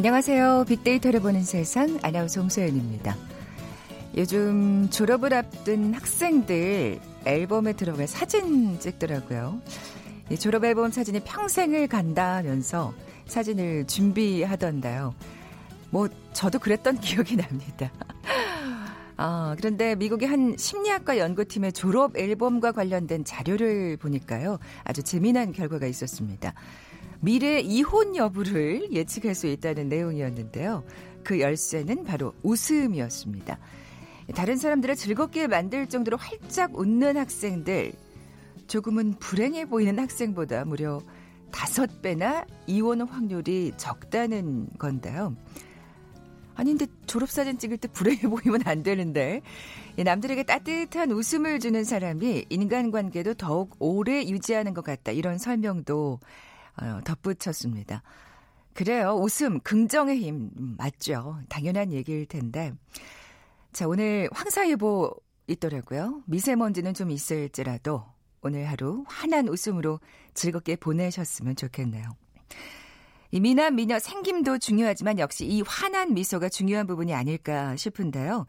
안녕하세요. 0.00 0.64
빅데이터를 0.66 1.20
보는 1.20 1.42
세상 1.42 1.98
아나운서 2.00 2.40
홍소연입니다. 2.40 3.14
요즘 4.16 4.88
졸업을 4.88 5.34
앞둔 5.34 5.92
학생들 5.92 6.98
앨범에 7.26 7.74
들어갈 7.74 8.08
사진 8.08 8.80
찍더라고요. 8.80 9.60
졸업 10.38 10.64
앨범 10.64 10.90
사진이 10.90 11.20
평생을 11.20 11.86
간다면서 11.86 12.94
사진을 13.26 13.86
준비하던데요. 13.88 15.14
뭐 15.90 16.08
저도 16.32 16.60
그랬던 16.60 17.00
기억이 17.04 17.36
납니다. 17.36 17.92
아, 19.18 19.54
그런데 19.58 19.96
미국의 19.96 20.26
한 20.30 20.56
심리학과 20.56 21.18
연구팀의 21.18 21.74
졸업 21.74 22.16
앨범과 22.16 22.72
관련된 22.72 23.26
자료를 23.26 23.98
보니까요. 23.98 24.60
아주 24.82 25.02
재미난 25.02 25.52
결과가 25.52 25.86
있었습니다. 25.86 26.54
미래 27.20 27.60
이혼 27.60 28.16
여부를 28.16 28.92
예측할 28.92 29.34
수 29.34 29.46
있다는 29.46 29.88
내용이었는데요. 29.88 30.84
그 31.22 31.40
열쇠는 31.40 32.04
바로 32.04 32.34
웃음이었습니다. 32.42 33.58
다른 34.34 34.56
사람들을 34.56 34.96
즐겁게 34.96 35.46
만들 35.46 35.86
정도로 35.86 36.16
활짝 36.16 36.78
웃는 36.78 37.16
학생들, 37.16 37.92
조금은 38.68 39.14
불행해 39.18 39.66
보이는 39.66 39.98
학생보다 39.98 40.64
무려 40.64 41.00
다섯 41.50 42.00
배나 42.00 42.46
이혼 42.66 43.00
확률이 43.02 43.72
적다는 43.76 44.68
건데요. 44.78 45.36
아니, 46.54 46.70
근데 46.76 46.86
졸업사진 47.06 47.58
찍을 47.58 47.78
때 47.78 47.88
불행해 47.88 48.28
보이면 48.28 48.62
안 48.66 48.82
되는데, 48.82 49.42
남들에게 49.96 50.44
따뜻한 50.44 51.10
웃음을 51.10 51.58
주는 51.58 51.84
사람이 51.84 52.46
인간관계도 52.48 53.34
더욱 53.34 53.76
오래 53.78 54.22
유지하는 54.24 54.74
것 54.74 54.84
같다. 54.84 55.10
이런 55.10 55.38
설명도 55.38 56.12
어, 56.12 56.18
덧붙였습니다. 57.04 58.02
그래요. 58.74 59.14
웃음, 59.14 59.60
긍정의 59.60 60.18
힘, 60.18 60.50
음, 60.56 60.76
맞죠. 60.78 61.38
당연한 61.48 61.92
얘기일 61.92 62.26
텐데. 62.26 62.72
자, 63.72 63.86
오늘 63.86 64.28
황사예보 64.32 65.14
있더라고요. 65.48 66.22
미세먼지는 66.26 66.94
좀 66.94 67.10
있을지라도 67.10 68.04
오늘 68.42 68.66
하루 68.66 69.04
환한 69.06 69.48
웃음으로 69.48 70.00
즐겁게 70.34 70.76
보내셨으면 70.76 71.56
좋겠네요. 71.56 72.04
이 73.32 73.40
미남 73.40 73.76
미녀 73.76 73.98
생김도 73.98 74.58
중요하지만 74.58 75.18
역시 75.18 75.46
이 75.46 75.62
환한 75.62 76.14
미소가 76.14 76.48
중요한 76.48 76.86
부분이 76.86 77.14
아닐까 77.14 77.76
싶은데요. 77.76 78.46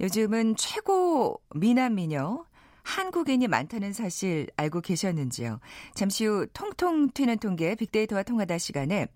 요즘은 0.00 0.56
최고 0.56 1.40
미남 1.54 1.96
미녀 1.96 2.44
한국인이 2.84 3.48
많다는 3.48 3.92
사실 3.92 4.46
알고 4.56 4.82
계셨는지요? 4.82 5.58
잠시 5.94 6.26
후 6.26 6.46
통통 6.52 7.10
튀는 7.10 7.38
통계 7.38 7.74
빅데이터와 7.74 8.22
통하다 8.22 8.58
시간에 8.58 9.08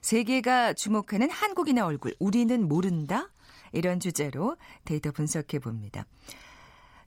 세계가 0.00 0.72
주목하는 0.72 1.28
한국인의 1.28 1.82
얼굴 1.82 2.14
우리는 2.18 2.66
모른다? 2.66 3.30
이런 3.72 4.00
주제로 4.00 4.56
데이터 4.84 5.10
분석해 5.10 5.58
봅니다. 5.58 6.06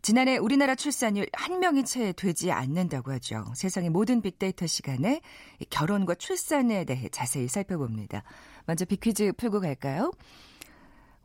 지난해 0.01 0.37
우리나라 0.37 0.75
출산율 0.75 1.27
한 1.33 1.59
명이 1.59 1.83
채 1.83 2.13
되지 2.13 2.51
않는다고 2.51 3.11
하죠. 3.13 3.45
세상의 3.55 3.89
모든 3.89 4.21
빅데이터 4.21 4.67
시간에 4.67 5.21
결혼과 5.69 6.15
출산에 6.15 6.85
대해 6.85 7.09
자세히 7.09 7.47
살펴봅니다. 7.47 8.23
먼저 8.65 8.85
빅퀴즈 8.85 9.33
풀고 9.33 9.61
갈까요? 9.61 10.11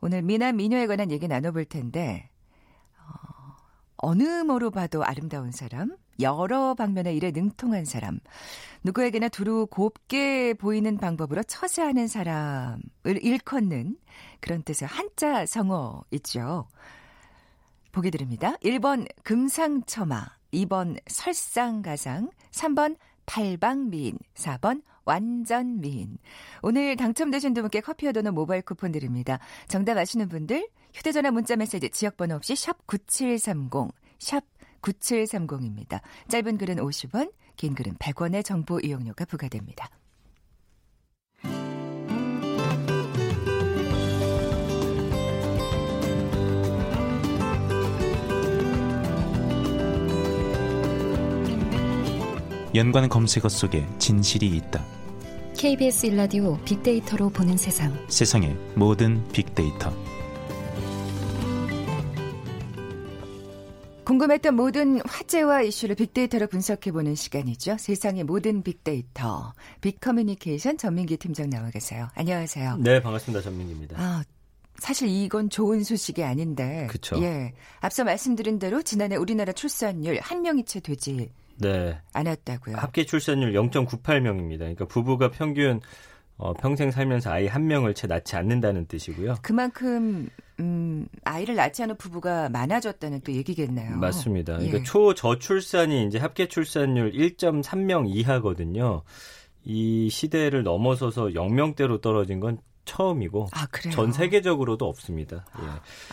오늘 0.01 0.21
미남 0.21 0.57
미녀에 0.57 0.87
관한 0.87 1.11
얘기 1.11 1.27
나눠볼 1.27 1.65
텐데 1.65 2.29
어, 3.97 4.09
어느 4.09 4.23
뭐로 4.23 4.71
봐도 4.71 5.03
아름다운 5.03 5.51
사람, 5.51 5.95
여러 6.19 6.73
방면의 6.73 7.15
일에 7.15 7.31
능통한 7.31 7.85
사람, 7.85 8.19
누구에게나 8.83 9.29
두루 9.29 9.67
곱게 9.67 10.53
보이는 10.53 10.97
방법으로 10.97 11.43
처세하는 11.43 12.07
사람을 12.07 12.79
일컫는 13.21 13.97
그런 14.39 14.63
뜻의 14.63 14.87
한자 14.87 15.45
성어 15.45 16.03
있죠. 16.11 16.67
보기 17.91 18.11
드립니다. 18.11 18.57
1번 18.63 19.07
금상첨화, 19.23 20.25
2번 20.53 20.97
설상가상, 21.07 22.29
3번 22.51 22.97
팔방미인, 23.25 24.17
4번 24.35 24.83
완전 25.05 25.79
미인. 25.79 26.17
오늘 26.61 26.95
당첨되신 26.95 27.53
두 27.53 27.61
분께 27.61 27.79
커피와 27.79 28.11
도넛 28.11 28.33
모바일 28.33 28.61
쿠폰 28.63 28.91
드립니다. 28.91 29.39
정답 29.67 29.97
아시는 29.97 30.27
분들 30.27 30.67
휴대전화 30.95 31.29
문자 31.31 31.57
메시지 31.57 31.89
지역번호 31.89 32.35
없이 32.35 32.55
샵 32.55 32.87
9730, 32.87 33.91
샵 34.17 34.43
9730입니다. 34.81 35.99
짧은 36.29 36.57
글은 36.57 36.77
50원, 36.77 37.33
긴 37.57 37.75
글은 37.75 37.95
100원의 37.95 38.45
정보 38.45 38.79
이용료가 38.79 39.25
부과됩니다. 39.25 39.89
연관 52.73 53.07
검색어 53.07 53.47
속에 53.49 53.85
진실이 53.99 54.47
있다. 54.47 54.83
KBS 55.57 56.07
일라디오 56.07 56.57
빅데이터로 56.65 57.29
보는 57.29 57.55
세상. 57.57 57.93
세상의 58.09 58.55
모든 58.75 59.25
빅데이터. 59.29 60.14
궁금했던 64.05 64.55
모든 64.55 65.01
화제와 65.01 65.63
이슈를 65.63 65.95
빅데이터로 65.95 66.47
분석해보는 66.47 67.15
시간이죠. 67.15 67.77
세상의 67.79 68.23
모든 68.23 68.61
빅데이터. 68.61 69.53
빅커뮤니케이션 69.81 70.77
전민기 70.77 71.17
팀장 71.17 71.49
나와 71.49 71.71
계세요. 71.71 72.07
안녕하세요. 72.13 72.77
네, 72.77 73.01
반갑습니다. 73.01 73.41
전민기입니다. 73.41 73.99
아, 73.99 74.23
사실 74.77 75.09
이건 75.09 75.49
좋은 75.49 75.83
소식이 75.83 76.23
아닌데. 76.23 76.87
그쵸. 76.89 77.19
예. 77.21 77.53
앞서 77.79 78.03
말씀드린 78.03 78.59
대로 78.59 78.83
지난해 78.83 79.15
우리나라 79.15 79.51
출산율 79.51 80.19
한 80.21 80.43
명이 80.43 80.65
채 80.65 80.79
되지 80.79 81.31
네. 81.57 81.99
않았다고요. 82.13 82.75
합계 82.77 83.05
출산율 83.05 83.53
0.98명입니다. 83.53 84.59
그러니까 84.59 84.85
부부가 84.85 85.31
평균 85.31 85.81
어, 86.37 86.53
평생 86.53 86.91
살면서 86.91 87.31
아이 87.31 87.47
한 87.47 87.65
명을 87.65 87.93
채 87.95 88.07
낳지 88.07 88.35
않는다는 88.35 88.85
뜻이고요. 88.87 89.37
그만큼 89.41 90.29
음, 90.59 91.07
아이를 91.23 91.55
낳지 91.55 91.83
않은 91.83 91.97
부부가 91.97 92.49
많아졌다는 92.49 93.21
또 93.21 93.31
얘기겠네요. 93.33 93.97
맞습니다. 93.97 94.53
그러니까 94.53 94.79
예. 94.79 94.83
초저출산이 94.83 96.05
이제 96.07 96.17
합계 96.17 96.47
출산율 96.47 97.11
1.3명 97.11 98.05
이하거든요. 98.07 99.03
이 99.63 100.09
시대를 100.09 100.63
넘어서서 100.63 101.27
0명대로 101.27 101.99
떨어진 102.01 102.39
건 102.39 102.59
처음이고 102.85 103.47
아, 103.51 103.67
전 103.91 104.11
세계적으로도 104.11 104.85
없습니다. 104.85 105.45
예. 105.59 105.65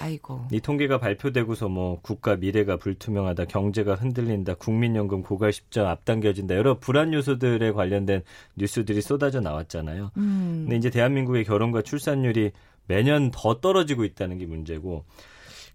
아이고. 0.04 0.46
이 0.50 0.60
통계가 0.60 0.98
발표되고서 0.98 1.68
뭐 1.68 2.00
국가 2.00 2.36
미래가 2.36 2.78
불투명하다, 2.78 3.44
경제가 3.44 3.94
흔들린다, 3.94 4.54
국민연금 4.54 5.22
고갈 5.22 5.52
십자 5.52 5.90
앞당겨진다 5.90 6.56
여러 6.56 6.78
불안 6.78 7.12
요소들에 7.12 7.72
관련된 7.72 8.22
뉴스들이 8.56 9.02
쏟아져 9.02 9.40
나왔잖아요. 9.40 10.10
음. 10.16 10.62
근데 10.64 10.76
이제 10.76 10.90
대한민국의 10.90 11.44
결혼과 11.44 11.82
출산율이 11.82 12.52
매년 12.86 13.30
더 13.30 13.60
떨어지고 13.60 14.04
있다는 14.04 14.38
게 14.38 14.46
문제고 14.46 15.04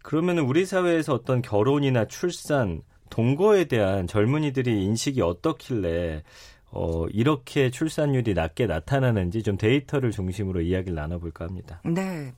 그러면 0.04 0.40
우리 0.40 0.66
사회에서 0.66 1.14
어떤 1.14 1.42
결혼이나 1.42 2.06
출산 2.06 2.82
동거에 3.10 3.66
대한 3.66 4.08
젊은이들이 4.08 4.84
인식이 4.84 5.22
어떻길래 5.22 6.24
어, 6.72 7.08
이렇게 7.08 7.70
출산율이 7.72 8.34
낮게 8.34 8.68
나타나는지 8.68 9.42
좀 9.42 9.58
데이터를 9.58 10.12
중심으로 10.12 10.62
이야기를 10.62 10.96
나눠볼까 10.96 11.46
합니다. 11.46 11.82
네. 11.86 12.34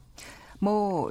뭐, 0.59 1.09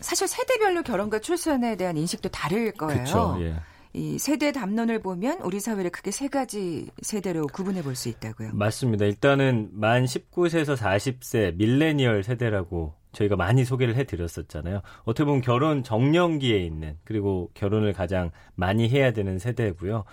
사실 0.00 0.28
세대별로 0.28 0.82
결혼과 0.82 1.18
출산에 1.20 1.76
대한 1.76 1.96
인식도 1.96 2.28
다를 2.28 2.72
거예요. 2.72 2.94
그렇죠. 3.04 3.36
예. 3.40 3.56
이 3.92 4.18
세대 4.18 4.52
담론을 4.52 5.00
보면 5.00 5.40
우리 5.40 5.58
사회를 5.58 5.90
크게 5.90 6.10
세 6.12 6.28
가지 6.28 6.88
세대로 7.02 7.46
구분해 7.46 7.82
볼 7.82 7.96
수 7.96 8.08
있다고요. 8.08 8.50
맞습니다. 8.52 9.04
일단은 9.06 9.70
만 9.72 10.04
19세에서 10.04 10.76
40세 10.76 11.56
밀레니얼 11.56 12.22
세대라고 12.22 12.94
저희가 13.12 13.36
많이 13.36 13.64
소개를 13.64 13.96
해드렸었잖아요. 13.96 14.80
어떻게 15.04 15.24
보면 15.24 15.40
결혼 15.40 15.82
정년기에 15.82 16.58
있는 16.58 16.96
그리고 17.04 17.50
결혼을 17.54 17.92
가장 17.92 18.30
많이 18.54 18.88
해야 18.88 19.12
되는 19.12 19.38
세대고요. 19.38 20.04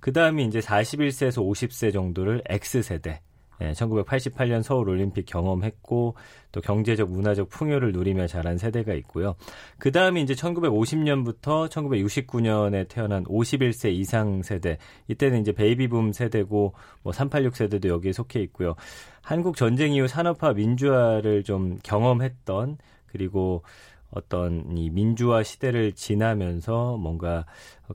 그 0.00 0.12
다음이 0.12 0.44
이제 0.46 0.58
41세에서 0.60 1.42
50세 1.42 1.92
정도를 1.92 2.42
X세대. 2.48 3.20
예, 3.62 3.72
1988년 3.72 4.62
서울 4.62 4.88
올림픽 4.88 5.24
경험했고 5.24 6.14
또 6.50 6.60
경제적 6.60 7.10
문화적 7.10 7.48
풍요를 7.48 7.92
누리며 7.92 8.26
자란 8.26 8.58
세대가 8.58 8.92
있고요. 8.94 9.36
그 9.78 9.92
다음이 9.92 10.22
이제 10.22 10.34
1950년부터 10.34 11.68
1969년에 11.68 12.88
태어난 12.88 13.24
51세 13.24 13.92
이상 13.92 14.42
세대. 14.42 14.78
이때는 15.08 15.40
이제 15.40 15.52
베이비붐 15.52 16.12
세대고 16.12 16.74
뭐 17.02 17.12
386 17.12 17.56
세대도 17.56 17.88
여기에 17.88 18.12
속해 18.12 18.40
있고요. 18.40 18.74
한국 19.20 19.56
전쟁 19.56 19.92
이후 19.92 20.08
산업화 20.08 20.52
민주화를 20.52 21.44
좀 21.44 21.78
경험했던 21.84 22.78
그리고 23.06 23.62
어떤 24.10 24.76
이 24.76 24.90
민주화 24.90 25.42
시대를 25.42 25.92
지나면서 25.92 26.98
뭔가 26.98 27.46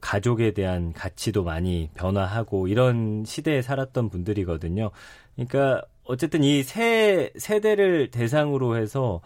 가족에 0.02 0.52
대한 0.52 0.92
가치도 0.94 1.44
많이 1.44 1.90
변화하고 1.94 2.68
이런 2.68 3.24
시대에 3.25 3.62
살았던 3.62 4.10
분들이거든요. 4.10 4.92
그러니까 5.38 5.81
어쨌든 6.04 6.44
이 6.44 6.63
세 6.63 7.31
세대를 7.38 8.12
대상으로 8.12 8.78
해서 8.78 9.22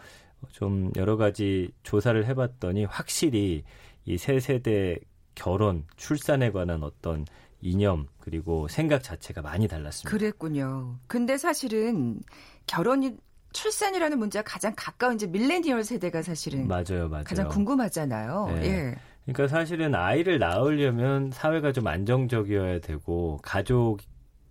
좀 0.51 0.91
여러 0.95 1.17
가지 1.17 1.71
조사를 1.83 2.25
해봤더니 2.27 2.85
확실히 2.85 3.63
이 4.05 4.17
세 4.17 4.39
세대 4.39 4.97
결혼, 5.35 5.85
출산에 5.95 6.51
관한 6.51 6.83
어떤 6.83 7.25
이념 7.61 8.07
그리고 8.19 8.67
생각 8.67 9.01
자체가 9.03 9.41
많이 9.41 9.67
달랐습니다. 9.67 10.09
그랬군요. 10.09 10.97
근데 11.07 11.37
사실은 11.37 12.19
결혼이 12.67 13.15
출산이라는 13.53 14.17
문제가 14.17 14.43
가장 14.43 14.73
가까운 14.75 15.15
이제 15.15 15.27
밀레니얼 15.27 15.83
세대가 15.83 16.21
사실은 16.21 16.67
맞아요, 16.67 17.07
맞아요. 17.09 17.23
가장 17.25 17.47
궁금하잖아요. 17.49 18.47
네. 18.55 18.63
예. 18.65 18.95
그러니까 19.25 19.47
사실은 19.47 19.93
아이를 19.93 20.39
낳으려면 20.39 21.29
사회가 21.31 21.71
좀 21.73 21.85
안정적이어야 21.87 22.79
되고 22.79 23.39
가족 23.43 23.99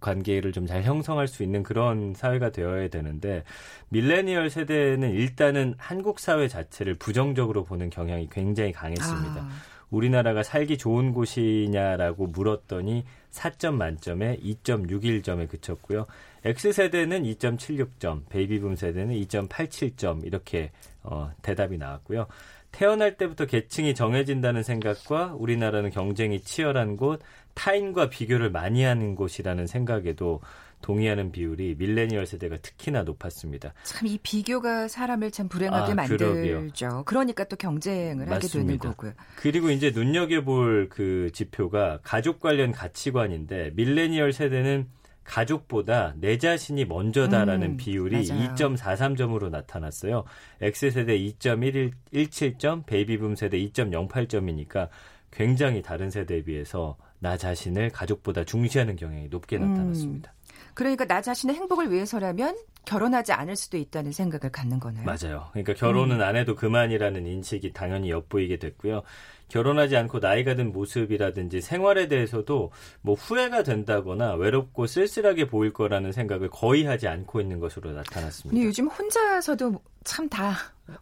관계를 0.01 0.53
좀 0.53 0.67
잘 0.67 0.83
형성할 0.85 1.27
수 1.27 1.43
있는 1.43 1.63
그런 1.65 2.15
사회가 2.15 2.51
되어야 2.51 2.89
되는데 2.89 3.43
밀레니얼 3.89 4.51
세대는 4.51 5.11
일단은 5.11 5.75
한국 5.79 6.21
사회 6.21 6.47
자체를 6.47 6.95
부정적으로 6.95 7.65
보는 7.65 7.91
경향이 7.91 8.29
굉장히 8.31 8.71
강했습니다. 8.73 9.41
아, 9.41 9.49
우리나라가 9.91 10.45
살기 10.45 10.79
좋은 10.79 11.13
곳이냐라고 11.13 12.29
물었더니 12.29 13.05
4점 13.33 13.75
만점에 13.75 14.39
2.61점에 14.39 15.49
그쳤고요. 15.49 16.07
X세대는 16.45 17.25
2.76점, 17.25 18.29
베이비붐 18.29 18.77
세대는 18.77 19.15
2.87점 19.15 20.25
이렇게 20.25 20.71
어, 21.03 21.33
대답이 21.43 21.79
나왔고요. 21.79 22.27
태어날 22.73 23.17
때부터 23.17 23.47
계층이 23.47 23.95
정해진다는 23.95 24.63
생각과 24.63 25.35
우리나라는 25.37 25.91
경쟁이 25.91 26.41
치열한 26.41 26.97
곳, 26.97 27.21
타인과 27.61 28.09
비교를 28.09 28.51
많이 28.51 28.83
하는 28.85 29.15
곳이라는 29.15 29.67
생각에도 29.67 30.41
동의하는 30.81 31.31
비율이 31.31 31.75
밀레니얼 31.79 32.25
세대가 32.25 32.57
특히나 32.57 33.03
높았습니다. 33.03 33.75
참 33.85 34.09
이 34.09 34.19
비교가 34.23 34.89
사람을 34.89 35.31
참 35.31 35.47
불행하게 35.49 35.93
아, 35.93 35.95
만들죠. 35.95 37.05
그러니까 37.05 37.45
또 37.45 37.57
경쟁을 37.57 38.31
하게 38.31 38.47
되는 38.49 38.67
맞습니다. 38.67 38.89
거고요. 38.93 39.13
그리고 39.37 39.71
이제 39.71 39.91
눈여겨볼 39.91 40.89
그 40.89 41.31
지표가 41.35 41.99
가족 42.03 42.41
관련 42.41 42.73
가치관인데 42.73 43.73
밀레니얼 43.75 44.33
세대는 44.33 44.89
가족보다 45.25 46.15
내 46.17 46.39
자신이 46.39 46.87
먼저다라는 46.87 47.73
음, 47.73 47.77
비율이 47.77 48.27
맞아요. 48.27 48.55
2.43점으로 48.55 49.51
나타났어요. 49.51 50.25
X세대 50.63 51.19
2.17점, 51.19 52.87
베이비붐 52.87 53.35
세대 53.37 53.59
2.08점이니까 53.59 54.89
굉장히 55.31 55.83
다른 55.83 56.11
세대에 56.11 56.43
비해서 56.43 56.97
나 57.21 57.37
자신을 57.37 57.91
가족보다 57.91 58.45
중시하는 58.45 58.97
경향이 58.97 59.29
높게 59.29 59.57
음. 59.57 59.69
나타났습니다. 59.71 60.33
그러니까 60.75 61.05
나 61.05 61.21
자신의 61.21 61.57
행복을 61.57 61.91
위해서라면 61.93 62.57
결혼하지 62.87 63.33
않을 63.33 63.57
수도 63.57 63.77
있다는 63.77 64.13
생각을 64.13 64.51
갖는 64.51 64.81
거네요. 64.81 65.05
맞아요. 65.05 65.49
그러니까 65.53 65.75
결혼은 65.75 66.23
안 66.23 66.37
해도 66.37 66.55
그만이라는 66.55 67.27
인식이 67.27 67.73
당연히 67.73 68.11
엿보이게 68.11 68.59
됐고요. 68.59 69.03
결혼하지 69.49 69.97
않고 69.97 70.21
나이가 70.21 70.55
든 70.55 70.73
모습이라든지 70.73 71.61
생활에 71.61 72.09
대해서도 72.09 72.71
뭐 73.03 73.15
후회가 73.17 73.65
된다거나 73.65 74.35
외롭고 74.35 74.87
쓸쓸하게 74.87 75.49
보일 75.49 75.73
거라는 75.73 76.13
생각을 76.13 76.49
거의 76.51 76.85
하지 76.85 77.09
않고 77.09 77.41
있는 77.41 77.59
것으로 77.59 77.91
근데 77.91 77.97
나타났습니다. 77.99 78.63
요즘 78.65 78.87
혼자서도 78.89 79.75
참 80.05 80.29
다 80.29 80.55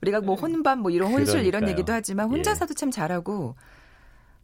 우리가 0.02 0.20
뭐 0.22 0.34
혼밥 0.34 0.78
뭐 0.78 0.90
이런 0.90 1.12
혼술 1.12 1.40
이런 1.40 1.60
그러니까요. 1.60 1.70
얘기도 1.72 1.92
하지만 1.92 2.28
혼자서도 2.30 2.74
참 2.74 2.90
잘하고 2.90 3.54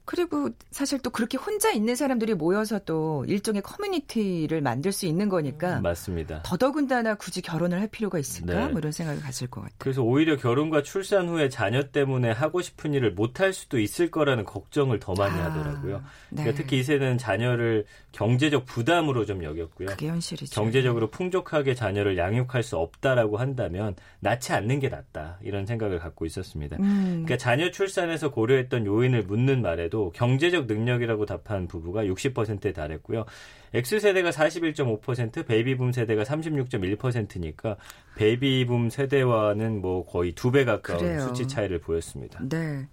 그리고 0.05 0.51
사실 0.71 0.99
또 1.01 1.11
그렇게 1.11 1.37
혼자 1.39 1.71
있는 1.73 1.95
사람들이 1.97 2.35
모여서 2.35 2.79
또 2.81 3.25
일종의 3.29 3.63
커뮤니티를 3.63 4.61
만들 4.61 4.93
수 4.93 5.07
있는 5.07 5.29
거니까 5.29 5.81
맞습니다. 5.81 6.43
더더군다나 6.45 7.15
굳이 7.15 7.41
결혼을 7.43 7.81
할 7.81 7.89
필요가 7.89 8.19
있을까? 8.19 8.55
네. 8.55 8.69
뭐 8.69 8.79
이런 8.79 8.93
생각을 8.93 9.21
가질 9.21 9.49
것 9.49 9.61
같아요. 9.63 9.77
그래서 9.79 10.03
오히려 10.03 10.37
결혼과 10.37 10.83
출산 10.83 11.29
후에 11.29 11.49
자녀 11.49 11.83
때문에 11.91 12.31
하고 12.31 12.61
싶은 12.63 12.95
일을 12.95 13.13
못 13.13 13.35
할 13.41 13.53
수도 13.53 13.81
있을 13.81 14.13
거라는 14.13 14.45
걱정을 14.45 15.01
더 15.01 15.13
많이 15.15 15.41
아, 15.41 15.47
하더라고요. 15.47 16.05
네. 16.31 16.43
그러니까 16.43 16.57
특히 16.63 16.79
이 16.79 16.83
세대는 16.85 17.19
자녀를 17.19 17.85
경제적 18.13 18.65
부담으로 18.65 19.25
좀 19.27 19.43
여겼고요. 19.43 19.89
그게 19.89 20.09
현실이죠. 20.09 20.55
경제적으로 20.55 21.11
풍족하게 21.11 21.75
자녀를 21.75 22.17
양육할 22.17 22.63
수 22.63 22.77
없다라고 22.77 23.39
한다면 23.39 23.97
낳지 24.21 24.53
않는 24.53 24.79
게 24.79 24.89
낫다 24.89 25.39
이런 25.43 25.67
생각을 25.67 25.99
갖고 25.99 26.27
있었습니다. 26.27 26.77
음, 26.79 27.25
그러니까 27.25 27.37
자녀 27.39 27.71
출산에서 27.73 28.31
고려했던 28.31 28.87
요인을 28.87 29.25
묻는 29.25 29.63
말에도 29.63 29.94
경제적 30.15 30.67
능력이라고 30.67 31.27
답한 31.27 31.67
부부가 31.69 32.05
60%에 32.05 32.73
달했고요. 32.73 33.25
X세대가 33.73 34.31
41.5%, 34.31 35.47
베이비붐 35.47 35.93
세대가 35.93 36.23
36.1%니까 36.23 37.77
베이비붐 38.17 38.91
세대와는 38.91 39.81
뭐 39.81 40.05
거의 40.07 40.33
두 40.33 40.51
배 40.53 40.65
가까운 40.65 41.01
그래요. 41.01 41.21
수치 41.21 41.49
차이를 41.49 41.81
보였습니다. 41.81 42.39
네. 42.49 42.87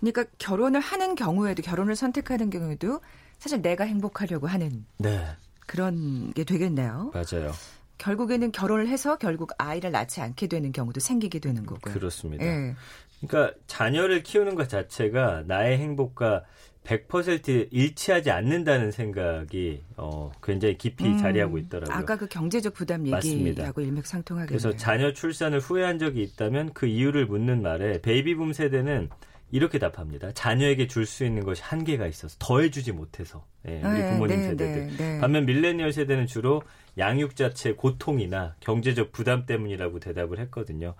그러니까 0.00 0.24
결혼을 0.38 0.80
하는 0.80 1.14
경우에도 1.14 1.62
결혼을 1.62 1.94
선택하는 1.96 2.50
경우에도 2.50 3.00
사실 3.38 3.62
내가 3.62 3.84
행복하려고 3.84 4.46
하는 4.46 4.84
네, 4.98 5.24
그런 5.66 6.32
게 6.32 6.44
되겠네요. 6.44 7.12
맞아요. 7.14 7.52
결국에는 7.98 8.50
결혼을 8.52 8.88
해서 8.88 9.16
결국 9.16 9.52
아이를 9.56 9.92
낳지 9.92 10.20
않게 10.20 10.48
되는 10.48 10.72
경우도 10.72 10.98
생기게 11.00 11.38
되는 11.38 11.64
거고요. 11.64 11.94
그렇습니다. 11.94 12.44
예. 12.44 12.74
그러니까 13.26 13.54
자녀를 13.66 14.22
키우는 14.22 14.54
것 14.54 14.68
자체가 14.68 15.44
나의 15.46 15.78
행복과 15.78 16.44
100% 16.84 17.68
일치하지 17.70 18.30
않는다는 18.30 18.90
생각이 18.90 19.82
어, 19.96 20.30
굉장히 20.42 20.76
깊이 20.76 21.06
음, 21.06 21.16
자리하고 21.18 21.56
있더라고요. 21.58 21.96
아까 21.96 22.16
그 22.16 22.28
경제적 22.28 22.74
부담. 22.74 23.06
얘기하고 23.06 23.80
일맥상통하겠네요. 23.80 24.46
그래서 24.46 24.76
자녀 24.76 25.12
출산을 25.12 25.60
후회한 25.60 25.98
적이 25.98 26.22
있다면 26.22 26.74
그 26.74 26.86
이유를 26.86 27.26
묻는 27.26 27.62
말에 27.62 28.00
베이비붐 28.02 28.52
세대는 28.52 29.08
이렇게 29.50 29.78
답합니다. 29.78 30.32
자녀에게 30.32 30.86
줄 30.88 31.06
수 31.06 31.24
있는 31.24 31.44
것이 31.44 31.62
한계가 31.62 32.06
있어서 32.06 32.36
더해주지 32.38 32.92
못해서 32.92 33.46
예, 33.68 33.80
우리 33.82 34.00
네, 34.00 34.10
부모님 34.12 34.36
네, 34.36 34.42
세대들. 34.48 34.86
네, 34.88 34.96
네. 34.96 35.20
반면 35.20 35.46
밀레니얼 35.46 35.92
세대는 35.92 36.26
주로 36.26 36.62
양육 36.98 37.36
자체의 37.36 37.76
고통이나 37.76 38.56
경제적 38.60 39.12
부담 39.12 39.46
때문이라고 39.46 40.00
대답을 40.00 40.38
했거든요. 40.40 40.94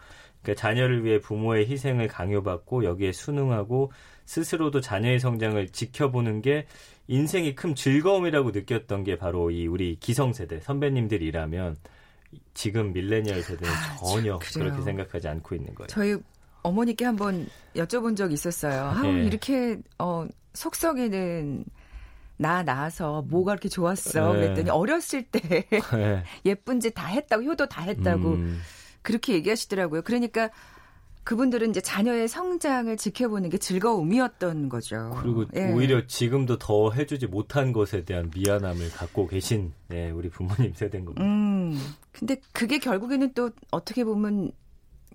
그러니까 0.44 0.54
자녀를 0.60 1.04
위해 1.04 1.18
부모의 1.20 1.66
희생을 1.68 2.06
강요받고 2.08 2.84
여기에 2.84 3.12
순응하고 3.12 3.90
스스로도 4.26 4.80
자녀의 4.80 5.18
성장을 5.18 5.66
지켜보는 5.70 6.42
게 6.42 6.66
인생이 7.08 7.54
큰 7.54 7.74
즐거움이라고 7.74 8.50
느꼈던 8.50 9.04
게 9.04 9.16
바로 9.16 9.50
이 9.50 9.66
우리 9.66 9.96
기성세대 9.98 10.60
선배님들이라면 10.60 11.76
지금 12.54 12.92
밀레니얼 12.92 13.42
세대는 13.42 13.72
아, 13.72 13.80
참, 13.80 13.96
전혀 13.98 14.38
그래요. 14.38 14.38
그렇게 14.54 14.82
생각하지 14.82 15.28
않고 15.28 15.54
있는 15.54 15.74
거예요. 15.74 15.88
저희 15.88 16.16
어머니께 16.62 17.04
한번 17.04 17.46
여쭤본 17.76 18.16
적 18.16 18.32
있었어요. 18.32 18.84
아, 18.84 19.02
예. 19.04 19.24
이렇게 19.24 19.78
어, 19.98 20.26
속썩이는 20.54 21.64
나 22.36 22.62
낳아서 22.62 23.22
뭐가 23.28 23.52
그렇게 23.52 23.68
좋았어? 23.68 24.32
네. 24.32 24.40
그랬더니 24.40 24.70
어렸을 24.70 25.22
때 25.24 25.40
네. 25.40 25.66
예쁜 26.46 26.80
짓 26.80 26.92
다 26.94 27.06
했다고 27.06 27.44
효도 27.44 27.66
다 27.68 27.82
했다고 27.82 28.32
음, 28.32 28.60
그렇게 29.04 29.34
얘기하시더라고요. 29.34 30.02
그러니까 30.02 30.50
그분들은 31.22 31.70
이제 31.70 31.80
자녀의 31.80 32.28
성장을 32.28 32.94
지켜보는 32.96 33.48
게 33.50 33.58
즐거움이었던 33.58 34.68
거죠. 34.68 35.16
그리고 35.22 35.44
예. 35.54 35.72
오히려 35.72 36.06
지금도 36.06 36.58
더 36.58 36.90
해주지 36.90 37.28
못한 37.28 37.72
것에 37.72 38.04
대한 38.04 38.30
미안함을 38.34 38.90
갖고 38.90 39.26
계신 39.26 39.72
네, 39.88 40.10
우리 40.10 40.28
부모님 40.28 40.74
세대인 40.74 41.04
겁니다. 41.04 41.24
음. 41.24 41.78
근데 42.12 42.36
그게 42.52 42.78
결국에는 42.78 43.32
또 43.34 43.50
어떻게 43.70 44.04
보면 44.04 44.52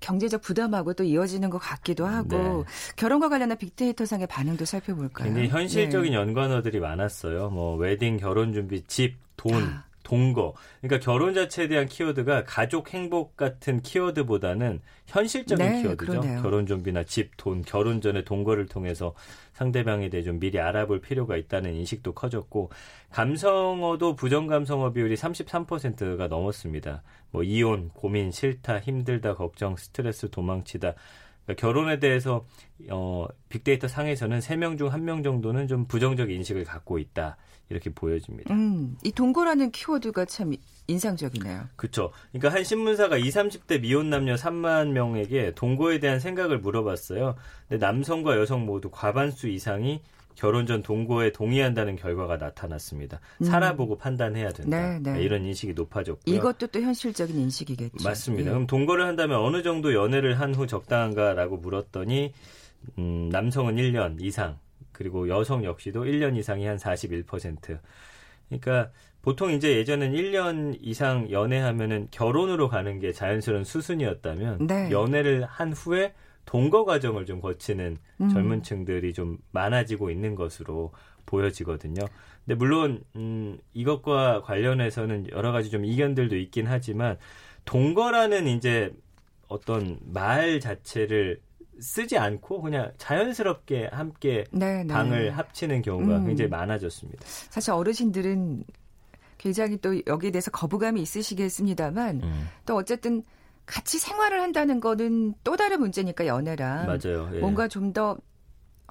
경제적 0.01 0.41
부담하고 0.41 0.93
또 0.93 1.03
이어지는 1.03 1.49
것 1.49 1.57
같기도 1.57 2.05
하고 2.07 2.37
네. 2.37 2.63
결혼과 2.95 3.29
관련한 3.29 3.57
빅데이터상의 3.57 4.27
반응도 4.27 4.65
살펴볼까요? 4.65 5.25
굉장히 5.25 5.49
현실적인 5.49 6.11
네. 6.11 6.17
연관어들이 6.17 6.79
많았어요. 6.79 7.49
뭐 7.49 7.75
웨딩, 7.75 8.17
결혼 8.17 8.53
준비, 8.53 8.81
집, 8.83 9.17
돈, 9.35 9.53
아. 9.55 9.88
동거. 10.09 10.55
그러니까 10.81 11.05
결혼 11.05 11.35
자체에 11.35 11.67
대한 11.67 11.85
키워드가 11.85 12.43
가족 12.45 12.93
행복 12.95 13.37
같은 13.37 13.79
키워드보다는 13.81 14.81
현실적인 15.05 15.65
네, 15.65 15.81
키워드죠. 15.83 16.11
그러네요. 16.11 16.41
결혼 16.41 16.65
준비나 16.65 17.03
집, 17.03 17.37
돈, 17.37 17.61
결혼 17.61 18.01
전에 18.01 18.23
동거를 18.23 18.65
통해서 18.65 19.13
상대방에 19.53 20.09
대해 20.09 20.23
좀 20.23 20.39
미리 20.39 20.59
알아볼 20.59 20.99
필요가 20.99 21.37
있다는 21.37 21.75
인식도 21.75 22.13
커졌고 22.13 22.71
감성어도 23.11 24.15
부정 24.15 24.47
감성어 24.47 24.93
비율이 24.93 25.15
33%가 25.15 26.27
넘었습니다. 26.27 27.03
뭐 27.29 27.43
이혼, 27.43 27.89
고민, 27.89 28.31
싫다, 28.31 28.79
힘들다, 28.79 29.35
걱정, 29.35 29.75
스트레스, 29.75 30.31
도망치다. 30.31 30.95
그러니까 31.45 31.61
결혼에 31.61 31.99
대해서 31.99 32.45
어, 32.89 33.27
빅데이터 33.49 33.87
상에서는 33.87 34.39
3명 34.39 34.79
중 34.79 34.89
1명 34.89 35.23
정도는 35.23 35.67
좀 35.67 35.85
부정적 35.85 36.31
인식을 36.31 36.63
갖고 36.63 36.97
있다. 36.97 37.37
이렇게 37.69 37.89
보여집니다. 37.91 38.53
음, 38.53 38.97
이 39.03 39.11
동거라는 39.11 39.71
키워드가 39.71 40.25
참 40.25 40.53
인상적이네요. 40.87 41.65
그렇죠. 41.75 42.11
그러니까 42.31 42.55
한 42.57 42.63
신문사가 42.63 43.17
20, 43.17 43.33
30대 43.67 43.81
미혼 43.81 44.09
남녀 44.09 44.35
3만 44.35 44.89
명에게 44.89 45.53
동거에 45.55 45.99
대한 45.99 46.19
생각을 46.19 46.59
물어봤어요. 46.59 47.35
근데 47.67 47.85
남성과 47.85 48.37
여성 48.37 48.65
모두 48.65 48.89
과반수 48.89 49.47
이상이 49.49 50.01
결혼 50.33 50.65
전 50.65 50.81
동거에 50.81 51.31
동의한다는 51.33 51.95
결과가 51.97 52.37
나타났습니다. 52.37 53.19
음. 53.41 53.45
살아보고 53.45 53.97
판단해야 53.97 54.51
된다. 54.51 54.97
네, 54.97 54.99
네. 55.13 55.21
이런 55.21 55.45
인식이 55.45 55.73
높아졌고요. 55.73 56.33
이것도 56.33 56.67
또 56.67 56.79
현실적인 56.81 57.37
인식이겠죠. 57.37 58.03
맞습니다. 58.03 58.45
예. 58.47 58.53
그럼 58.53 58.65
동거를 58.65 59.05
한다면 59.05 59.39
어느 59.39 59.61
정도 59.63 59.93
연애를 59.93 60.39
한 60.39 60.55
후 60.55 60.65
적당한가라고 60.65 61.57
물었더니 61.57 62.33
음, 62.97 63.29
남성은 63.29 63.75
1년 63.75 64.21
이상 64.21 64.57
그리고 64.99 65.29
여성 65.29 65.63
역시도 65.63 66.03
1년 66.03 66.35
이상이 66.35 66.65
한 66.65 66.75
41%. 66.75 67.79
그러니까 68.49 68.91
보통 69.21 69.53
이제 69.53 69.77
예전엔 69.77 70.11
1년 70.11 70.77
이상 70.81 71.31
연애하면은 71.31 72.09
결혼으로 72.11 72.67
가는 72.67 72.99
게 72.99 73.13
자연스러운 73.13 73.63
수순이었다면 73.63 74.67
네. 74.67 74.91
연애를 74.91 75.45
한 75.45 75.71
후에 75.71 76.13
동거 76.43 76.83
과정을 76.83 77.25
좀 77.25 77.39
거치는 77.39 77.95
음. 78.19 78.29
젊은 78.29 78.61
층들이 78.61 79.13
좀 79.13 79.37
많아지고 79.51 80.11
있는 80.11 80.35
것으로 80.35 80.91
보여지거든요. 81.25 82.01
근데 82.45 82.55
물론 82.55 83.01
음 83.15 83.57
이것과 83.73 84.41
관련해서는 84.41 85.27
여러 85.31 85.53
가지 85.53 85.69
좀 85.69 85.85
이견들도 85.85 86.35
있긴 86.35 86.67
하지만 86.67 87.17
동거라는 87.63 88.47
이제 88.47 88.91
어떤 89.47 89.97
말 90.01 90.59
자체를 90.59 91.39
쓰지 91.81 92.17
않고 92.17 92.61
그냥 92.61 92.91
자연스럽게 92.97 93.89
함께 93.91 94.43
네, 94.51 94.83
네. 94.83 94.93
방을 94.93 95.31
합치는 95.37 95.81
경우가 95.81 96.17
음. 96.17 96.25
굉장히 96.27 96.49
많아졌습니다. 96.49 97.23
사실 97.25 97.71
어르신들은 97.71 98.63
굉장히 99.37 99.77
또 99.77 99.99
여기에 100.05 100.31
대해서 100.31 100.51
거부감이 100.51 101.01
있으시겠습니다만 101.01 102.21
또 102.65 102.75
어쨌든 102.75 103.23
같이 103.65 103.99
생활을 103.99 104.41
한다는 104.41 104.79
거는 104.79 105.35
또 105.43 105.55
다른 105.55 105.79
문제니까 105.79 106.25
연애랑 106.25 106.87
맞아요. 106.87 107.29
예. 107.33 107.39
뭔가 107.39 107.67
좀 107.67 107.93
더 107.93 108.17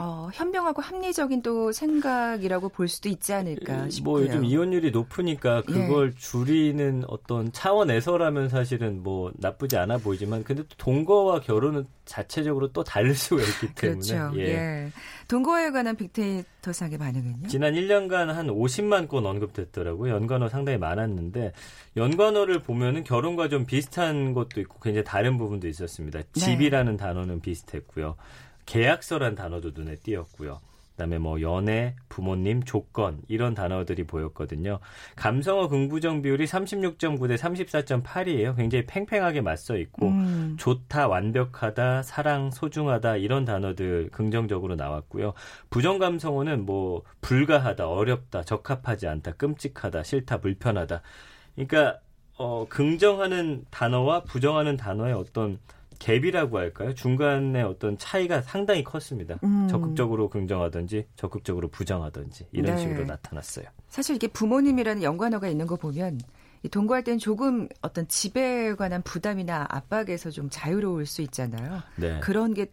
어, 0.01 0.29
현명하고 0.33 0.81
합리적인 0.81 1.43
또 1.43 1.73
생각이라고 1.73 2.69
볼 2.69 2.87
수도 2.87 3.09
있지 3.09 3.33
않을까 3.33 3.91
싶고요. 3.91 4.13
뭐 4.13 4.23
요즘 4.23 4.45
이혼율이 4.45 4.93
높으니까 4.93 5.63
그걸 5.63 6.15
줄이는 6.15 7.03
어떤 7.09 7.51
차원에서라면 7.51 8.49
사실은 8.49 9.03
뭐 9.03 9.33
나쁘지 9.37 9.77
않아 9.77 9.99
보이지만 9.99 10.45
근데 10.45 10.63
또 10.63 10.69
동거와 10.77 11.41
결혼은 11.41 11.85
자체적으로 12.05 12.73
또 12.73 12.85
다를 12.85 13.15
수가 13.15 13.43
있기 13.43 13.75
때문에 13.75 14.07
그렇죠. 14.07 14.41
예. 14.41 14.93
동거에 15.27 15.71
관한 15.73 15.97
빅데이터상의 15.97 16.97
반응은요? 16.97 17.49
지난 17.49 17.75
1년간 17.75 18.29
한 18.29 18.47
50만 18.47 19.09
건 19.09 19.27
언급됐더라고요. 19.27 20.15
연관어 20.15 20.49
상당히 20.49 20.79
많았는데 20.79 21.53
연관어를 21.97 22.63
보면은 22.63 23.03
결혼과 23.03 23.49
좀 23.49 23.67
비슷한 23.67 24.33
것도 24.33 24.61
있고 24.61 24.79
굉장히 24.79 25.05
다른 25.05 25.39
부분도 25.39 25.67
있었습니다. 25.67 26.21
네. 26.21 26.41
집이라는 26.41 26.97
단어는 26.97 27.41
비슷했고요. 27.41 28.15
계약서란 28.69 29.35
단어도 29.35 29.71
눈에 29.75 29.97
띄었고요. 29.97 30.61
그다음에 30.91 31.17
뭐 31.19 31.41
연애, 31.41 31.95
부모님, 32.11 32.63
조건 32.65 33.23
이런 33.29 33.55
단어들이 33.55 34.05
보였거든요. 34.05 34.79
감성어 35.17 35.69
긍부정 35.69 36.21
비율이 36.21 36.45
36.9 36.45 37.29
대 37.29 37.37
34.8이에요. 37.37 38.57
굉장히 38.57 38.85
팽팽하게 38.85 39.41
맞서 39.41 39.79
있고 39.79 40.09
음, 40.09 40.57
좋다, 40.59 41.09
완벽하다, 41.09 42.03
사랑, 42.03 42.51
소중하다 42.51 43.17
이런 43.17 43.47
단어들 43.47 44.11
긍정적으로 44.11 44.75
나왔고요. 44.75 45.33
부정 45.71 45.99
감성어는 45.99 46.67
뭐 46.67 47.03
불가하다, 47.23 47.89
어렵다, 47.89 48.43
적합하지 48.43 49.07
않다, 49.07 49.33
끔찍하다, 49.33 50.03
싫다, 50.03 50.39
불편하다. 50.41 51.01
그러니까 51.55 52.01
어 52.37 52.67
긍정하는 52.69 53.65
단어와 53.71 54.25
부정하는 54.25 54.77
단어의 54.77 55.15
어떤 55.15 55.59
갭이라고 55.99 56.55
할까요? 56.55 56.95
중간에 56.95 57.63
어떤 57.63 57.99
차이가 57.99 58.41
상당히 58.41 58.85
컸습니다. 58.85 59.39
음. 59.45 59.67
적극적으로 59.69 60.29
긍정하든지 60.29 61.07
적극적으로 61.17 61.69
부정하든지 61.69 62.47
이런 62.53 62.77
네. 62.77 62.83
식으로 62.83 63.05
나타났어요. 63.05 63.67
사실 63.89 64.17
이게 64.17 64.29
부모님이라는 64.29 65.03
연관어가 65.03 65.49
있는 65.49 65.67
거 65.67 65.77
보면 65.77 66.19
이 66.63 66.69
동거할 66.69 67.05
땐 67.05 67.19
조금 67.19 67.69
어떤 67.83 68.07
집에 68.09 68.75
관한 68.75 69.03
부담이나 69.03 69.67
압박에서 69.69 70.31
좀 70.31 70.49
자유로울 70.51 71.07
수 71.07 71.23
있잖아요. 71.23 71.83
네. 71.97 72.19
그런 72.21 72.55
게 72.55 72.67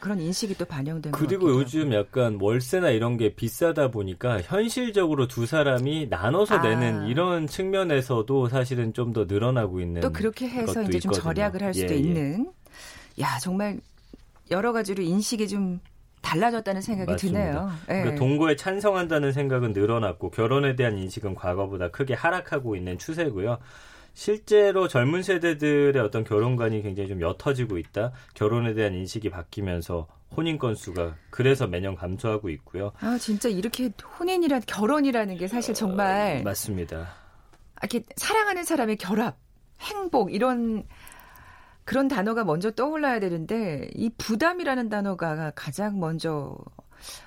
그런 0.00 0.20
인식이 0.20 0.54
또 0.56 0.64
반영된 0.64 1.10
것 1.10 1.18
그리고 1.18 1.50
요즘 1.50 1.86
하고. 1.86 1.94
약간 1.96 2.38
월세나 2.40 2.90
이런 2.90 3.16
게 3.16 3.34
비싸다 3.34 3.90
보니까 3.90 4.40
현실적으로 4.42 5.26
두 5.26 5.44
사람이 5.44 6.06
나눠서 6.08 6.56
아. 6.56 6.62
내는 6.62 7.08
이런 7.08 7.48
측면에서도 7.48 8.48
사실은 8.48 8.92
좀 8.92 9.12
더 9.12 9.24
늘어나고 9.24 9.80
있는 9.80 10.00
또 10.02 10.12
그렇게 10.12 10.48
해서 10.48 10.82
이제 10.82 10.98
좀 11.00 11.12
있거든요. 11.12 11.22
절약을 11.22 11.62
할 11.62 11.74
수도 11.74 11.94
예, 11.94 11.96
예. 11.96 12.00
있는 12.00 12.52
야 13.20 13.38
정말 13.40 13.80
여러 14.50 14.72
가지로 14.72 15.02
인식이 15.02 15.48
좀 15.48 15.80
달라졌다는 16.22 16.80
생각이 16.80 17.12
맞습니다. 17.12 17.38
드네요. 17.40 17.70
예. 17.90 18.02
그러니까 18.02 18.14
동거에 18.16 18.56
찬성한다는 18.56 19.32
생각은 19.32 19.72
늘어났고 19.72 20.30
결혼에 20.30 20.74
대한 20.76 20.98
인식은 20.98 21.34
과거보다 21.34 21.90
크게 21.90 22.14
하락하고 22.14 22.76
있는 22.76 22.98
추세고요. 22.98 23.58
실제로 24.14 24.88
젊은 24.88 25.22
세대들의 25.22 26.02
어떤 26.02 26.24
결혼관이 26.24 26.82
굉장히 26.82 27.08
좀 27.08 27.20
옅어지고 27.20 27.78
있다. 27.78 28.12
결혼에 28.34 28.74
대한 28.74 28.94
인식이 28.94 29.30
바뀌면서 29.30 30.08
혼인 30.36 30.58
건수가 30.58 31.14
그래서 31.30 31.66
매년 31.66 31.94
감소하고 31.94 32.50
있고요. 32.50 32.92
아 33.00 33.16
진짜 33.18 33.48
이렇게 33.48 33.92
혼인이라 34.18 34.60
결혼이라는 34.66 35.36
게 35.36 35.46
사실 35.46 35.72
정말 35.72 36.42
맞습니다. 36.42 37.08
이렇게 37.80 38.02
사랑하는 38.16 38.64
사람의 38.64 38.96
결합, 38.96 39.36
행복 39.80 40.34
이런 40.34 40.84
그런 41.88 42.06
단어가 42.06 42.44
먼저 42.44 42.70
떠올라야 42.70 43.18
되는데 43.18 43.88
이 43.94 44.10
부담이라는 44.18 44.90
단어가 44.90 45.50
가장 45.54 45.98
먼저 45.98 46.54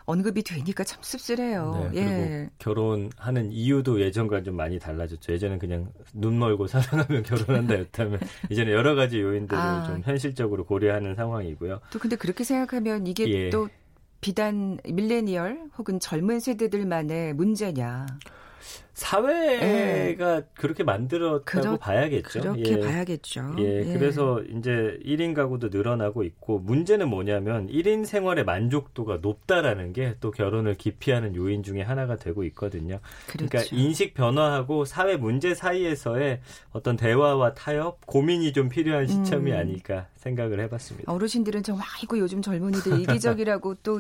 언급이 0.06 0.44
되니까 0.44 0.84
참 0.84 1.02
씁쓸해요. 1.02 1.90
네, 1.92 2.04
그리고 2.04 2.22
예. 2.22 2.50
결혼하는 2.60 3.52
이유도 3.52 4.00
예전과 4.00 4.44
좀 4.44 4.56
많이 4.56 4.78
달라졌죠. 4.78 5.34
예전엔 5.34 5.58
그냥 5.58 5.92
눈 6.14 6.38
멀고 6.38 6.68
사랑하면 6.70 7.24
결혼한다였다면 7.24 8.20
이제는 8.52 8.72
여러 8.72 8.94
가지 8.94 9.20
요인들을 9.20 9.60
아. 9.60 9.84
좀 9.88 10.02
현실적으로 10.04 10.64
고려하는 10.64 11.16
상황이고요. 11.16 11.80
또 11.92 11.98
근데 11.98 12.16
그렇게 12.16 12.44
생각하면 12.44 13.08
이게 13.08 13.28
예. 13.30 13.50
또 13.50 13.68
비단 14.20 14.78
밀레니얼 14.88 15.72
혹은 15.80 16.00
젊은 16.00 16.40
세대들만의 16.40 17.34
문제냐. 17.34 18.06
사회가 18.94 20.42
그렇게 20.54 20.84
만들었다고 20.84 21.42
예. 21.60 21.62
그렇- 21.62 21.78
봐야겠죠. 21.78 22.40
그렇게 22.42 22.72
예. 22.74 22.80
봐야겠죠. 22.80 23.56
예, 23.60 23.84
그래서 23.98 24.42
이제 24.44 25.00
1인 25.04 25.34
가구도 25.34 25.70
늘어나고 25.70 26.24
있고 26.24 26.60
문제는 26.60 27.08
뭐냐면 27.10 27.68
1인 27.68 28.06
생활의 28.06 28.44
만족도가 28.46 29.20
높다라는 29.22 29.94
게 29.94 30.16
또 30.20 30.30
결혼을 30.30 30.76
기피하는 30.76 31.36
요인 31.36 31.64
중에 31.64 31.82
하나가 31.82 32.16
되고 32.18 32.44
있거든요. 32.46 33.00
그렇죠. 33.28 33.48
그러니까 33.50 33.76
인식 33.76 34.14
변화하고 34.14 34.86
사회 34.86 35.16
문제 35.18 35.56
사이에서의 35.56 36.42
어떤 36.74 36.96
대화와 36.98 37.54
타협, 37.54 38.06
고민이 38.06 38.54
좀 38.54 38.70
필요한 38.70 39.08
시점이 39.08 39.52
음. 39.52 39.58
아닐까 39.58 40.08
생각을 40.18 40.60
해 40.60 40.70
봤습니다. 40.70 41.12
어르신들은 41.12 41.64
정말 41.64 41.88
아이고 41.98 42.20
요즘 42.20 42.42
젊은이들 42.42 43.00
이기적이라고 43.02 43.76
또 43.84 44.00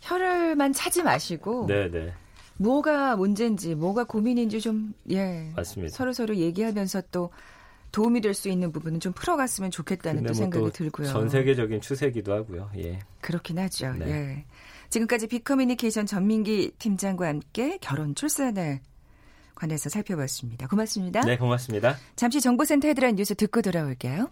혈을만 0.00 0.72
차지 0.72 1.02
마시고 1.02 1.66
네, 1.66 1.90
네, 1.90 2.12
뭐가 2.58 3.16
문제인지 3.16 3.74
뭐가 3.74 4.04
고민인지 4.04 4.60
좀 4.60 4.92
예. 5.10 5.50
맞습니다. 5.56 5.96
서로 5.96 6.12
서로 6.12 6.36
얘기하면서 6.36 7.02
또 7.10 7.30
도움이 7.90 8.20
될 8.20 8.34
수 8.34 8.48
있는 8.50 8.70
부분은 8.70 9.00
좀 9.00 9.12
풀어갔으면 9.14 9.70
좋겠다는 9.70 10.24
또뭐 10.24 10.34
생각이 10.34 10.64
또 10.64 10.70
들고요. 10.70 11.06
전 11.06 11.28
세계적인 11.28 11.80
추세기도 11.80 12.32
하고요. 12.34 12.70
예. 12.76 12.98
그렇긴 13.20 13.58
하죠. 13.60 13.94
네. 13.94 14.10
예. 14.10 14.44
지금까지 14.90 15.26
빅커뮤니케이션 15.26 16.06
전민기 16.06 16.72
팀장과 16.78 17.26
함께 17.28 17.78
결혼 17.80 18.14
출산에 18.14 18.80
관해서 19.54 19.88
살펴봤습니다. 19.88 20.66
고맙습니다. 20.68 21.20
네, 21.22 21.36
고맙습니다. 21.36 21.96
잠시 22.16 22.40
정보센터 22.40 22.88
헤드라인 22.88 23.16
뉴스 23.16 23.34
듣고 23.34 23.60
돌아올게요. 23.62 24.30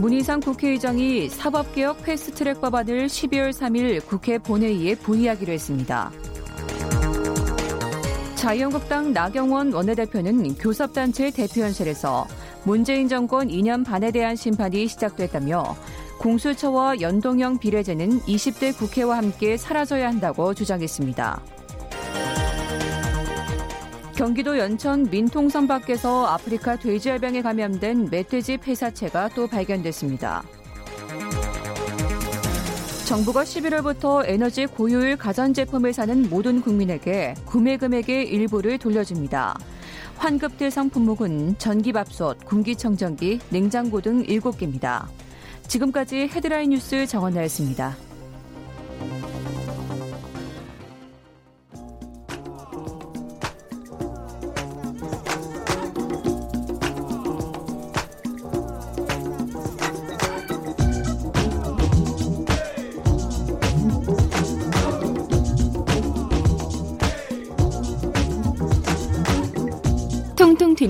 문희상 0.00 0.40
국회의장이 0.40 1.28
사법개혁 1.28 2.02
패스트트랙 2.02 2.62
법안을 2.62 3.06
12월 3.06 3.50
3일 3.52 4.06
국회 4.06 4.38
본회의에 4.38 4.94
부의하기로 4.94 5.52
했습니다. 5.52 6.10
자유한국당 8.34 9.12
나경원 9.12 9.74
원내대표는 9.74 10.54
교섭단체 10.54 11.30
대표연설에서 11.32 12.26
문재인 12.64 13.08
정권 13.08 13.48
2년 13.48 13.84
반에 13.84 14.10
대한 14.10 14.36
심판이 14.36 14.88
시작됐다며 14.88 15.76
공수처와 16.18 17.02
연동형 17.02 17.58
비례제는 17.58 18.20
20대 18.20 18.78
국회와 18.78 19.18
함께 19.18 19.58
사라져야 19.58 20.08
한다고 20.08 20.54
주장했습니다. 20.54 21.59
경기도 24.14 24.58
연천 24.58 25.08
민통선 25.10 25.66
밖에서 25.66 26.26
아프리카 26.26 26.76
돼지열병에 26.76 27.42
감염된 27.42 28.08
멧돼지 28.10 28.58
폐사체가 28.58 29.30
또 29.34 29.46
발견됐습니다. 29.46 30.42
정부가 33.06 33.42
11월부터 33.42 34.22
에너지 34.24 34.66
고효율 34.66 35.16
가전제품을 35.16 35.92
사는 35.92 36.28
모든 36.30 36.60
국민에게 36.60 37.34
구매 37.44 37.76
금액의 37.76 38.28
일부를 38.28 38.78
돌려줍니다. 38.78 39.58
환급될 40.16 40.70
상품목은 40.70 41.58
전기밥솥, 41.58 42.44
공기청정기, 42.44 43.40
냉장고 43.48 44.00
등 44.00 44.22
7개입니다. 44.22 45.06
지금까지 45.66 46.28
헤드라인 46.28 46.70
뉴스 46.70 47.06
정원나였습니다. 47.06 47.96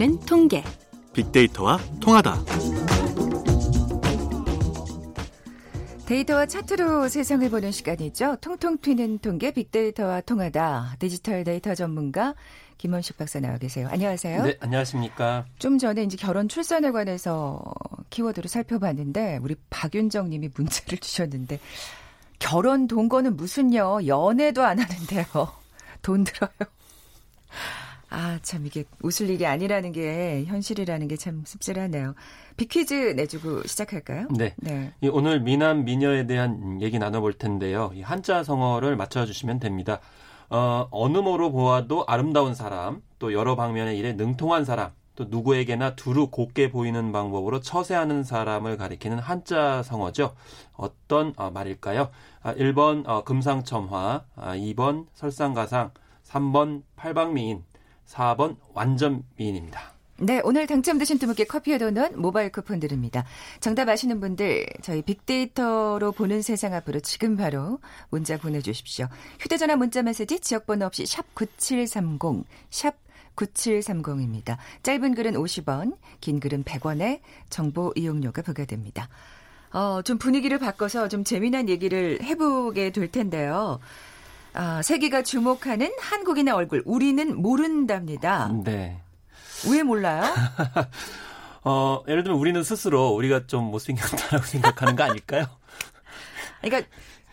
튀는 0.01 0.19
통계. 0.21 0.65
빅데이터와 1.13 1.79
통하다. 2.01 2.35
데이터와 6.07 6.47
차트로 6.47 7.11
세상을 7.11 7.51
보는 7.51 7.71
시간이죠. 7.71 8.37
통통 8.41 8.79
튀는 8.79 9.19
통계 9.19 9.51
빅데이터와 9.51 10.23
통하다. 10.23 10.97
디지털 10.99 11.45
데이터 11.45 11.75
전문가 11.75 12.35
김원식 12.79 13.19
박사 13.19 13.41
나와 13.41 13.59
계세요. 13.59 13.89
안녕하세요. 13.91 14.43
네, 14.43 14.57
안녕하십니까. 14.61 15.45
좀 15.59 15.77
전에 15.77 16.03
이제 16.05 16.17
결혼 16.17 16.49
출산에 16.49 16.93
관해서 16.93 17.63
키워드로 18.09 18.49
살펴봤는데 18.49 19.41
우리 19.43 19.55
박윤정 19.69 20.31
님이 20.31 20.49
문자를 20.55 20.97
주셨는데 21.05 21.61
결혼 22.39 22.87
동거는 22.87 23.37
무슨요? 23.37 24.07
연애도 24.07 24.65
안 24.65 24.79
하는데요. 24.79 25.27
돈 26.01 26.25
들어요. 26.25 26.51
아, 28.11 28.39
참, 28.43 28.67
이게 28.67 28.85
웃을 29.03 29.31
일이 29.31 29.47
아니라는 29.47 29.93
게 29.93 30.45
현실이라는 30.47 31.07
게 31.09 31.17
참 31.17 31.43
씁쓸하네요. 31.45 32.15
빅퀴즈 32.57 33.13
내주고 33.17 33.67
시작할까요? 33.67 34.29
네. 34.31 34.55
네. 34.59 34.93
이 35.01 35.09
오늘 35.09 35.41
미남 35.41 35.85
미녀에 35.85 36.27
대한 36.27 36.81
얘기 36.83 36.99
나눠볼 36.99 37.35
텐데요. 37.35 37.91
이 37.95 38.03
한자 38.03 38.43
성어를 38.43 38.97
맞춰주시면 38.97 39.61
됩니다. 39.61 40.01
어, 40.49 40.89
어느 40.91 41.19
모로 41.19 41.53
보아도 41.53 42.05
아름다운 42.09 42.55
사람, 42.55 43.03
또 43.21 43.33
여러 43.33 43.55
방면의 43.55 43.97
일에 43.99 44.15
능통한 44.15 44.65
사람, 44.65 44.91
또 45.15 45.27
누구에게나 45.29 45.95
두루 45.95 46.29
곱게 46.31 46.71
보이는 46.71 47.13
방법으로 47.13 47.61
처세하는 47.61 48.25
사람을 48.25 48.77
가리키는 48.77 49.19
한자 49.21 49.83
성어죠. 49.85 50.35
어떤 50.73 51.33
어, 51.37 51.51
말일까요? 51.51 52.09
아, 52.43 52.55
1번 52.55 53.07
어, 53.07 53.23
금상첨화, 53.23 54.25
아, 54.35 54.57
2번 54.57 55.07
설상가상, 55.15 55.93
3번 56.27 56.83
팔방미인, 56.97 57.63
4번 58.11 58.57
완전 58.75 59.23
미인입니다. 59.37 59.95
네, 60.23 60.43
오늘 60.45 60.67
당첨되신 60.67 61.19
두 61.19 61.27
분께 61.27 61.45
커피와 61.45 61.79
도넛 61.79 62.13
모바일 62.15 62.53
쿠폰 62.53 62.79
드립니다. 62.79 63.25
정답 63.61 63.89
아시는 63.89 64.21
분들 64.21 64.67
저희 64.83 65.01
빅데이터로 65.01 66.13
보는 66.13 66.43
세상 66.43 66.75
앞으로 66.75 67.01
지금 67.01 67.39
바로 67.39 67.79
문자 68.11 68.37
보내주십시오. 68.37 69.09
휴대전화 69.41 69.77
문자 69.77 70.03
메시지 70.03 70.41
지역번호 70.41 70.85
없이 70.85 71.07
샵 71.07 71.35
9730, 71.35 72.45
샵 72.69 72.97
9730입니다. 73.35 74.59
짧은 74.83 75.15
글은 75.15 75.33
50원, 75.35 75.97
긴 76.21 76.39
글은 76.39 76.65
100원에 76.65 77.21
정보 77.49 77.91
이용료가 77.97 78.43
부과됩니다. 78.43 79.09
어, 79.73 80.03
좀 80.03 80.19
분위기를 80.19 80.59
바꿔서 80.59 81.09
좀 81.09 81.25
재미난 81.25 81.71
얘기를 81.71 82.23
해보게 82.23 82.91
될 82.91 83.11
텐데요. 83.11 83.81
아, 84.53 84.83
세계가 84.83 85.23
주목하는 85.23 85.93
한국인의 86.01 86.53
얼굴, 86.53 86.83
우리는 86.85 87.41
모른답니다. 87.41 88.51
네. 88.65 89.01
왜 89.71 89.83
몰라요? 89.83 90.23
어, 91.63 92.03
예를 92.09 92.23
들면 92.23 92.41
우리는 92.41 92.63
스스로 92.63 93.11
우리가 93.11 93.47
좀 93.47 93.65
못생겼다라고 93.65 94.45
생각하는 94.47 94.97
거 94.97 95.05
아닐까요? 95.05 95.47
그러니까 96.63 96.89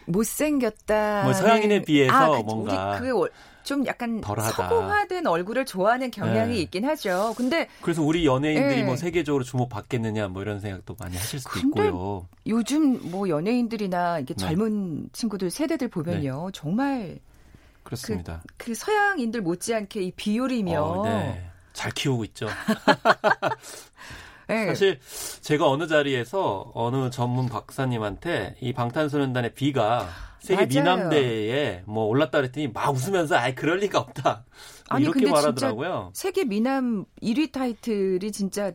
못생겼다. 0.06 1.24
뭐 1.24 1.34
서양인에 1.34 1.82
비해서 1.84 2.14
아, 2.14 2.38
그, 2.38 2.44
뭔가 2.44 3.00
우리 3.02 3.10
그 3.10 3.30
좀 3.68 3.86
약간 3.86 4.22
덜하다. 4.22 4.70
서구화된 4.70 5.28
얼굴을 5.28 5.66
좋아하는 5.66 6.10
경향이 6.10 6.56
네. 6.56 6.62
있긴 6.62 6.86
하죠. 6.86 7.34
근데 7.36 7.68
그래서 7.82 8.02
우리 8.02 8.26
연예인들이 8.26 8.80
예. 8.80 8.84
뭐 8.84 8.96
세계적으로 8.96 9.44
주목받겠느냐 9.44 10.30
뭐 10.30 10.42
이런 10.42 10.62
생각도 10.62 10.96
많이 10.98 11.18
하실 11.18 11.42
수도 11.42 11.60
있고요. 11.60 12.26
요즘 12.48 13.12
뭐 13.12 13.28
연예인들이나 13.28 14.20
이게 14.20 14.34
네. 14.34 14.46
젊은 14.46 15.10
친구들 15.12 15.50
세대들 15.50 15.90
보면요. 15.90 16.50
정말 16.54 17.20
그렇습니다. 17.84 18.42
그 18.56 18.74
서양인들 18.74 19.42
못지않게 19.42 20.02
이 20.02 20.12
비율이며 20.12 20.82
어, 20.82 21.06
네. 21.06 21.50
잘 21.74 21.92
키우고 21.92 22.24
있죠. 22.24 22.48
예. 24.50 24.68
사실 24.68 24.98
제가 25.42 25.70
어느 25.70 25.88
자리에서 25.88 26.72
어느 26.74 27.10
전문 27.10 27.50
박사님한테 27.50 28.56
이 28.62 28.72
방탄소년단의 28.72 29.56
비가 29.56 30.08
세계 30.40 30.82
맞아요. 30.82 30.98
미남대에 30.98 31.84
뭐 31.86 32.06
올랐다 32.06 32.40
그랬더니 32.40 32.68
막 32.70 32.94
웃으면서 32.94 33.36
아이 33.36 33.56
그럴 33.56 33.78
리가 33.80 34.00
없다. 34.00 34.46
뭐 34.90 34.96
아니, 34.96 35.04
이렇게 35.06 35.22
근데 35.22 35.32
말하더라고요. 35.32 36.12
세계 36.14 36.46
미남 36.46 37.06
1위 37.22 37.52
타이틀이 37.52 38.32
진짜 38.32 38.72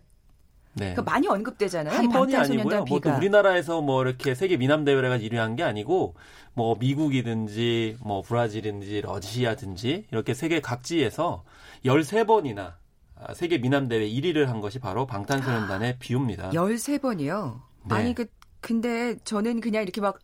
네. 0.75 0.94
그러니까 0.94 1.03
많이 1.03 1.29
언급되잖아요. 1.29 1.94
한이 1.94 2.09
번이 2.09 2.35
아니고요. 2.35 2.85
뭐 2.85 3.01
또. 3.01 3.14
우리나라에서 3.14 3.83
뭐 3.83 4.03
이렇게 4.03 4.35
세계 4.35 4.57
미남 4.57 4.85
대회가 4.85 5.18
1위한 5.18 5.57
게 5.57 5.62
아니고 5.62 6.14
뭐 6.55 6.77
미국이든지 6.79 7.98
뭐 8.01 8.22
브라질이든지 8.22 9.03
러시아든지 9.03 10.07
이렇게 10.11 10.35
세계 10.35 10.61
각지에서 10.61 11.44
13번이나 11.85 12.75
세계 13.35 13.59
미남 13.59 13.88
대회 13.88 14.09
1위를 14.09 14.46
한 14.46 14.61
것이 14.61 14.79
바로 14.79 15.07
방탄소년단의 15.07 15.98
비유입니다. 15.98 16.51
13번이요. 16.51 17.61
네. 17.88 17.94
아니 17.94 18.14
그 18.14 18.27
근데 18.61 19.16
저는 19.25 19.61
그냥 19.61 19.83
이렇게 19.83 20.01
막 20.01 20.18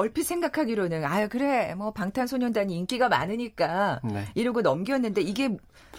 얼핏 0.00 0.22
생각하기로는 0.22 1.04
아유 1.04 1.28
그래 1.28 1.74
뭐 1.74 1.92
방탄소년단이 1.92 2.74
인기가 2.74 3.08
많으니까 3.10 4.00
네. 4.02 4.24
이러고 4.34 4.62
넘겼는데 4.62 5.20
이게 5.20 5.48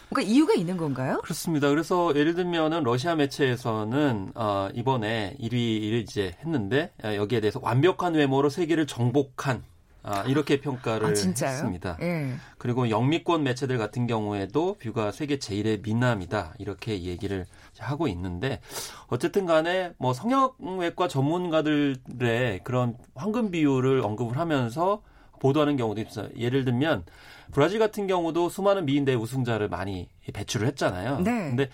뭔가 0.10 0.22
이유가 0.24 0.54
있는 0.56 0.76
건가요? 0.76 1.20
그렇습니다. 1.24 1.70
그래서 1.70 2.14
예를 2.16 2.34
들면은 2.34 2.84
러시아 2.84 3.16
매체에서는 3.16 4.32
어, 4.36 4.70
이번에 4.74 5.38
1위를 5.40 6.02
이제 6.02 6.36
했는데 6.44 6.92
어, 7.04 7.16
여기에 7.16 7.42
대해서 7.42 7.60
완벽한 7.62 8.16
외모로 8.16 8.50
세계를 8.50 8.88
정복한 8.88 9.64
아, 10.04 10.24
이렇게 10.24 10.60
평가를 10.60 11.08
아? 11.08 11.10
했습니다. 11.10 11.98
예. 12.02 12.34
그리고 12.58 12.90
영미권 12.90 13.44
매체들 13.44 13.78
같은 13.78 14.08
경우에도 14.08 14.76
뷰가 14.80 15.12
세계 15.12 15.38
제일의 15.40 15.82
미남이다 15.84 16.56
이렇게 16.58 17.04
얘기를 17.04 17.46
하고 17.80 18.08
있는데 18.08 18.60
어쨌든 19.08 19.46
간에 19.46 19.94
뭐 19.98 20.14
성형외과 20.14 21.08
전문가들의 21.08 22.62
그런 22.64 22.96
황금 23.16 23.52
비율을 23.52 24.02
언급을 24.02 24.38
하면서 24.38 25.02
보도하는 25.40 25.76
경우도 25.78 26.02
있어요. 26.02 26.30
예를 26.38 26.66
들면 26.66 27.04
브라질 27.52 27.80
같은 27.80 28.08
경우도 28.08 28.50
수많은 28.50 28.86
미인대회 28.86 29.16
우승자를 29.16 29.70
많이 29.70 30.08
배출을 30.34 30.68
했잖아요. 30.68 31.20
네. 31.20 31.32
근데 31.50 31.70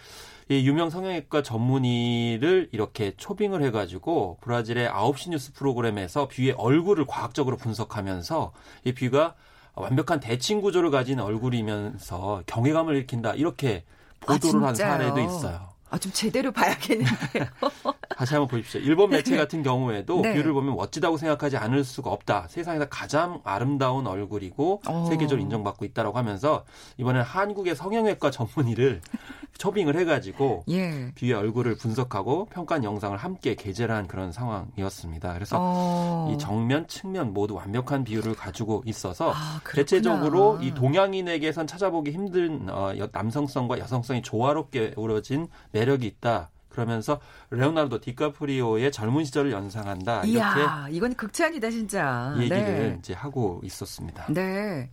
이 0.50 0.66
유명 0.66 0.90
성형외과 0.90 1.44
전문의를 1.44 2.70
이렇게 2.72 3.14
초빙을 3.18 3.62
해가지고 3.64 4.38
브라질의 4.42 4.90
9시 4.90 5.32
뉴스 5.32 5.52
프로그램에서 5.54 6.30
뷔의 6.30 6.52
얼굴을 6.54 7.06
과학적으로 7.06 7.58
분석하면서 7.58 8.54
이 8.86 8.94
뷔가 8.94 9.36
완벽한 9.76 10.20
대칭 10.22 10.62
구조를 10.62 10.90
가진 10.90 11.20
얼굴이면서 11.20 12.44
경외감을 12.46 12.96
일으킨다 12.96 13.34
이렇게 13.34 13.84
보도를 14.22 14.64
아, 14.64 14.68
한? 14.68 14.76
사례도 14.76 15.20
있어요. 15.20 15.78
아 15.90 15.98
좀 15.98 16.12
제대로 16.12 16.52
봐야겠는데요. 16.52 17.46
다시 18.18 18.34
한번 18.34 18.48
보십시오. 18.50 18.82
일본 18.82 19.10
매체 19.10 19.38
같은 19.38 19.64
경우에도 19.64 20.22
네. 20.22 20.34
뷔를 20.34 20.52
보면 20.52 20.76
멋지다고 20.76 21.18
생각하지 21.18 21.56
않을 21.58 21.84
수가 21.84 22.10
없다. 22.10 22.48
세상에서 22.50 22.90
가장 22.90 23.42
아름다운 23.46 24.06
얼굴이고 24.06 24.82
어. 24.86 25.06
세계적으로 25.10 25.42
인정받고 25.42 25.86
있다라고 25.86 26.18
하면서 26.18 26.66
이번엔 26.98 27.22
한국의 27.22 27.76
성형외과 27.76 28.32
전문의를 28.32 29.02
초빙을 29.58 29.98
해가지고 29.98 30.64
예. 30.70 31.12
뷰의 31.16 31.34
얼굴을 31.34 31.76
분석하고 31.78 32.46
평가한 32.46 32.84
영상을 32.84 33.18
함께 33.18 33.56
게재를 33.56 33.94
한 33.96 34.08
그런 34.08 34.32
상황이었습니다. 34.32 35.34
그래서 35.34 35.58
어. 35.60 36.32
이 36.34 36.38
정면, 36.38 36.88
측면 36.88 37.34
모두 37.34 37.56
완벽한 37.56 38.04
비율을 38.04 38.36
가지고 38.36 38.84
있어서 38.86 39.34
아. 39.36 39.60
대체적으로 39.74 40.60
이 40.62 40.74
동양인에게선 40.74 41.68
찾아보기 41.68 42.12
힘든 42.12 42.70
어, 42.70 42.94
여- 42.98 43.10
남성성과 43.12 43.80
여성성이 43.80 44.22
조화롭게 44.22 44.94
어우러진 44.96 45.48
매력이 45.72 46.06
있다. 46.06 46.50
그러면서 46.70 47.20
레오나르도 47.50 48.02
디카프리오의 48.02 48.92
젊은 48.92 49.26
시절을 49.26 49.52
연상한다. 49.52 50.24
이렇게 50.26 50.60
이야, 50.60 50.88
이건 50.92 51.16
극찬이다 51.16 51.72
진짜. 51.72 52.36
얘기를 52.38 52.60
네. 52.64 52.96
이제 53.00 53.14
하고 53.16 53.60
있었습니다. 53.64 54.28
네. 54.32 54.90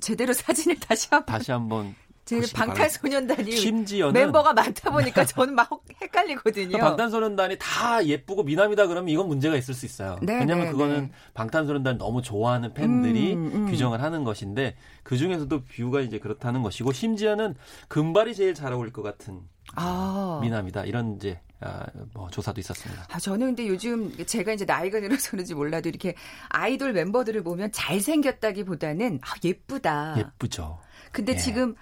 제대로 0.00 0.32
사진을 0.32 0.80
다시 0.80 1.08
한번 1.10 1.26
다시 1.38 1.52
한번 1.52 1.94
방탄소년단이 2.54 3.52
심지어는 3.52 4.12
멤버가 4.12 4.52
많다 4.52 4.90
보니까 4.90 5.24
저는 5.24 5.54
막 5.54 5.68
헷갈리거든요. 6.00 6.68
그러니까 6.68 6.88
방탄소년단이 6.88 7.56
다 7.58 8.04
예쁘고 8.04 8.44
미남이다 8.44 8.86
그러면 8.86 9.08
이건 9.08 9.28
문제가 9.28 9.56
있을 9.56 9.74
수 9.74 9.86
있어요. 9.86 10.18
네, 10.22 10.38
왜냐하면 10.38 10.66
네, 10.66 10.72
그거는 10.72 11.00
네. 11.02 11.10
방탄소년단 11.34 11.98
너무 11.98 12.22
좋아하는 12.22 12.72
팬들이 12.74 13.34
음, 13.34 13.50
음. 13.52 13.66
규정을 13.70 14.02
하는 14.02 14.24
것인데 14.24 14.76
그 15.02 15.16
중에서도 15.16 15.64
뷰가 15.64 16.00
이제 16.02 16.18
그렇다는 16.18 16.62
것이고 16.62 16.92
심지어는 16.92 17.56
금발이 17.88 18.34
제일 18.34 18.54
잘 18.54 18.72
어울릴 18.72 18.92
것 18.92 19.02
같은 19.02 19.40
아. 19.74 20.40
미남이다 20.42 20.84
이런 20.84 21.16
이제 21.16 21.40
아, 21.62 21.84
뭐 22.14 22.28
조사도 22.30 22.58
있었습니다. 22.60 23.06
아, 23.10 23.18
저는 23.18 23.48
근데 23.48 23.68
요즘 23.68 24.12
제가 24.24 24.52
이제 24.52 24.64
나이가 24.64 24.98
들어서 25.00 25.30
그런지 25.30 25.54
몰라도 25.54 25.90
이렇게 25.90 26.14
아이돌 26.48 26.92
멤버들을 26.94 27.42
보면 27.42 27.70
잘생겼다기보다는 27.72 29.20
아, 29.22 29.34
예쁘다. 29.44 30.14
예쁘죠. 30.16 30.78
근데 31.12 31.32
예. 31.32 31.36
지금 31.36 31.74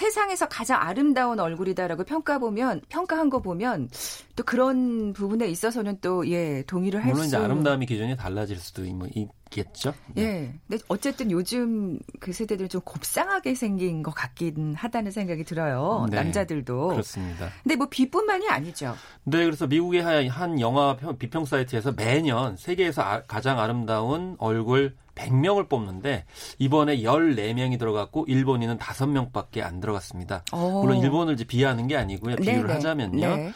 세상에서 0.00 0.46
가장 0.48 0.78
아름다운 0.82 1.40
얼굴이다라고 1.40 2.04
평가 2.04 2.38
보면 2.38 2.82
평가한 2.90 3.30
거 3.30 3.40
보면 3.40 3.88
또 4.36 4.44
그런 4.44 5.14
부분에 5.14 5.48
있어서는 5.48 6.00
또 6.02 6.22
예 6.26 6.62
동의를 6.66 7.00
할 7.00 7.08
수. 7.08 7.14
물론 7.14 7.26
이제 7.28 7.36
아름다움의 7.38 7.86
기준이 7.86 8.14
달라질 8.16 8.58
수도 8.58 8.82
뭐 8.92 9.08
있겠죠. 9.14 9.94
네. 10.14 10.22
예. 10.22 10.54
근데 10.68 10.82
어쨌든 10.88 11.30
요즘 11.30 11.98
그 12.20 12.34
세대들 12.34 12.68
좀 12.68 12.82
곱상하게 12.82 13.54
생긴 13.54 14.02
것 14.02 14.10
같긴 14.14 14.74
하다는 14.74 15.12
생각이 15.12 15.44
들어요. 15.44 16.06
네. 16.10 16.16
남자들도. 16.16 16.88
그렇습니다. 16.88 17.48
근데 17.62 17.76
뭐 17.76 17.86
비뿐만이 17.88 18.48
아니죠. 18.50 18.94
네, 19.24 19.44
그래서 19.44 19.66
미국의 19.66 20.02
한- 20.02 20.28
한 20.28 20.60
영화 20.60 20.94
평- 20.96 21.16
비평 21.16 21.46
사이트에서 21.46 21.92
매년 21.92 22.58
세계에서 22.58 23.00
아- 23.00 23.22
가장 23.22 23.58
아름다운 23.58 24.36
얼굴 24.38 24.94
100명을 25.16 25.68
뽑는데 25.68 26.24
이번에 26.58 26.98
14명이 26.98 27.78
들어갔고 27.78 28.26
일본인은 28.28 28.78
5명밖에 28.78 29.62
안 29.62 29.80
들어갔습니다. 29.80 30.44
어. 30.52 30.82
물론 30.82 30.98
일본을 30.98 31.34
이제 31.34 31.44
비하하는 31.44 31.88
게 31.88 31.96
아니고요. 31.96 32.36
비유를 32.36 32.62
네네. 32.62 32.72
하자면요. 32.74 33.36
네. 33.36 33.52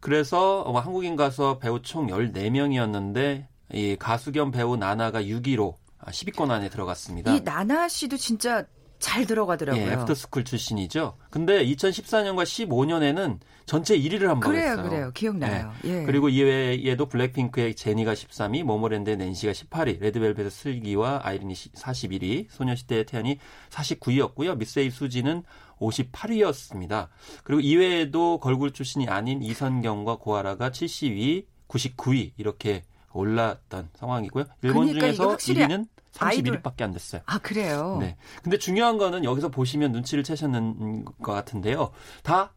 그래서 0.00 0.64
뭐 0.64 0.80
한국인 0.80 1.16
가수 1.16 1.58
배우 1.60 1.80
총 1.80 2.08
14명이었는데 2.08 3.46
이 3.72 3.96
가수 3.98 4.32
겸 4.32 4.50
배우 4.50 4.76
나나가 4.76 5.22
6위로 5.22 5.74
10위권 6.04 6.50
안에 6.50 6.68
들어갔습니다. 6.68 7.34
이 7.34 7.40
나나 7.40 7.88
씨도 7.88 8.18
진짜 8.18 8.64
잘 9.04 9.26
들어가더라고요. 9.26 9.84
예, 9.84 9.92
애프터스쿨 9.92 10.44
출신이죠. 10.44 11.18
근데 11.28 11.62
2014년과 11.66 12.44
15년에는 12.44 13.38
전체 13.66 13.98
1위를 13.98 14.22
한번 14.28 14.40
그래요, 14.40 14.70
했어요. 14.70 14.88
그래요. 14.88 15.10
기억나요. 15.12 15.72
예. 15.84 16.04
그리고 16.04 16.30
이외에도 16.30 17.04
블랙핑크의 17.06 17.74
제니가 17.74 18.14
13위, 18.14 18.62
모모랜드의 18.62 19.18
낸시가 19.18 19.52
18위, 19.52 20.00
레드벨벳의 20.00 20.50
슬기와 20.50 21.20
아이린이 21.22 21.52
41위, 21.52 22.46
소녀시대의 22.48 23.04
태연이 23.04 23.38
49위였고요. 23.68 24.56
미세이 24.56 24.88
수지는 24.88 25.42
58위였습니다. 25.80 27.08
그리고 27.42 27.60
이외에도 27.60 28.40
걸그룹 28.40 28.72
출신이 28.72 29.08
아닌 29.08 29.42
이선경과 29.42 30.16
고아라가 30.16 30.70
70위, 30.70 31.44
99위 31.68 32.32
이렇게 32.38 32.84
올랐던 33.12 33.90
상황이고요. 33.94 34.46
일본 34.62 34.86
그러니까 34.86 35.06
중에서 35.08 35.28
확실히 35.28 35.62
1위는 35.62 35.72
아이돌. 35.72 35.93
31위밖에 36.14 36.82
안 36.82 36.92
됐어요. 36.92 37.22
아 37.26 37.38
그래요. 37.38 37.98
네. 38.00 38.16
근데 38.42 38.58
중요한 38.58 38.98
거는 38.98 39.24
여기서 39.24 39.48
보시면 39.48 39.92
눈치를 39.92 40.24
채셨는 40.24 41.04
것 41.04 41.32
같은데요. 41.32 41.90
다 42.22 42.52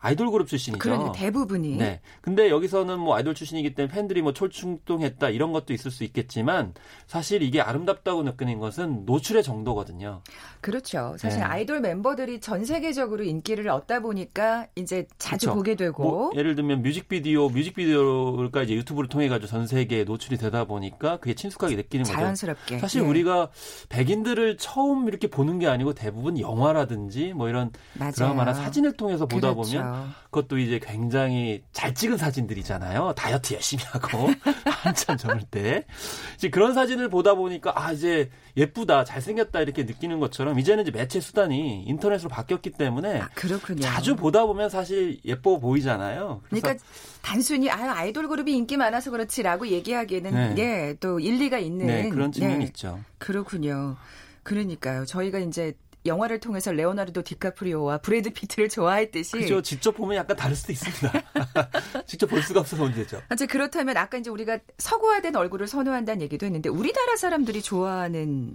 아이돌 0.00 0.30
그룹 0.30 0.48
출신이죠. 0.48 0.78
그러니 0.78 1.12
대부분이 1.14 1.76
네. 1.76 2.00
근데 2.22 2.48
여기서는 2.50 2.98
뭐 2.98 3.14
아이돌 3.16 3.34
출신이기 3.34 3.74
때문에 3.74 3.94
팬들이 3.94 4.22
뭐 4.22 4.32
철충동했다 4.32 5.28
이런 5.30 5.52
것도 5.52 5.72
있을 5.72 5.90
수 5.90 6.04
있겠지만 6.04 6.74
사실 7.06 7.42
이게 7.42 7.60
아름답다고 7.60 8.22
느끼는 8.22 8.58
것은 8.58 9.04
노출의 9.04 9.42
정도거든요. 9.42 10.22
그렇죠. 10.60 11.16
사실 11.18 11.40
네. 11.40 11.44
아이돌 11.44 11.80
멤버들이 11.80 12.40
전 12.40 12.64
세계적으로 12.64 13.24
인기를 13.24 13.68
얻다 13.68 14.00
보니까 14.00 14.66
이제 14.74 15.06
자주 15.18 15.46
그렇죠. 15.46 15.56
보게 15.56 15.74
되고 15.74 16.02
뭐 16.02 16.30
예를 16.34 16.54
들면 16.54 16.82
뮤직비디오, 16.82 17.48
뮤직비디오가 17.48 18.62
이제 18.62 18.74
유튜브를 18.74 19.08
통해 19.08 19.28
가지고 19.28 19.48
전 19.48 19.66
세계에 19.66 20.04
노출이 20.04 20.38
되다 20.38 20.64
보니까 20.64 21.18
그게 21.18 21.34
친숙하게 21.34 21.76
느끼는 21.76 22.04
거죠. 22.04 22.16
자연스럽게. 22.16 22.78
사실 22.78 23.02
예. 23.02 23.06
우리가 23.06 23.50
백인들을 23.90 24.56
처음 24.56 25.08
이렇게 25.08 25.28
보는 25.28 25.58
게 25.58 25.66
아니고 25.66 25.94
대부분 25.94 26.38
영화라든지 26.38 27.32
뭐 27.34 27.48
이런 27.48 27.70
맞아요. 27.94 28.12
드라마나 28.12 28.54
사진을 28.54 28.92
통해서 28.92 29.26
보다 29.26 29.52
그렇죠. 29.54 29.78
보면 29.78 29.89
그것도 30.24 30.58
이제 30.58 30.78
굉장히 30.78 31.62
잘 31.72 31.94
찍은 31.94 32.16
사진들이잖아요. 32.16 33.14
다이어트 33.16 33.54
열심히 33.54 33.82
하고 33.84 34.30
한참 34.82 35.16
젊을 35.16 35.42
때 35.50 35.84
이제 36.36 36.50
그런 36.50 36.74
사진을 36.74 37.08
보다 37.08 37.34
보니까 37.34 37.72
아 37.74 37.92
이제 37.92 38.30
예쁘다, 38.56 39.04
잘생겼다 39.04 39.60
이렇게 39.60 39.84
느끼는 39.84 40.20
것처럼 40.20 40.58
이제는 40.58 40.82
이제 40.82 40.90
매체 40.90 41.20
수단이 41.20 41.84
인터넷으로 41.86 42.28
바뀌었기 42.28 42.70
때문에 42.70 43.20
아, 43.20 43.28
그렇군요. 43.34 43.80
자주 43.80 44.16
보다 44.16 44.46
보면 44.46 44.70
사실 44.70 45.18
예뻐 45.24 45.58
보이잖아요. 45.58 46.42
그러니까 46.48 46.74
단순히 47.22 47.70
아 47.70 47.96
아이돌 47.96 48.28
그룹이 48.28 48.52
인기 48.56 48.76
많아서 48.76 49.10
그렇지라고 49.10 49.68
얘기하기에는 49.68 50.54
네. 50.54 50.62
예, 50.62 50.96
또 51.00 51.20
일리가 51.20 51.58
있는 51.58 51.86
네 51.86 52.08
그런 52.08 52.32
측면이 52.32 52.62
예, 52.62 52.66
있죠. 52.68 53.00
그렇군요. 53.18 53.96
그러니까요. 54.42 55.04
저희가 55.04 55.38
이제 55.38 55.74
영화를 56.06 56.40
통해서 56.40 56.72
레오나르도 56.72 57.22
디카프리오와 57.22 57.98
브래드 57.98 58.30
피트를 58.32 58.68
좋아했듯이 58.68 59.32
그죠. 59.32 59.60
직접 59.62 59.92
보면 59.92 60.16
약간 60.16 60.36
다를 60.36 60.56
수도 60.56 60.72
있습니다. 60.72 61.22
직접 62.06 62.26
볼 62.26 62.42
수가 62.42 62.60
없어서 62.60 62.82
문제죠. 62.82 63.20
이제 63.32 63.46
그렇다면 63.46 63.96
아까 63.96 64.16
이제 64.16 64.30
우리가 64.30 64.58
서구화된 64.78 65.36
얼굴을 65.36 65.66
선호한다는 65.68 66.22
얘기도 66.22 66.46
했는데 66.46 66.68
우리나라 66.68 67.16
사람들이 67.16 67.60
좋아하는 67.62 68.52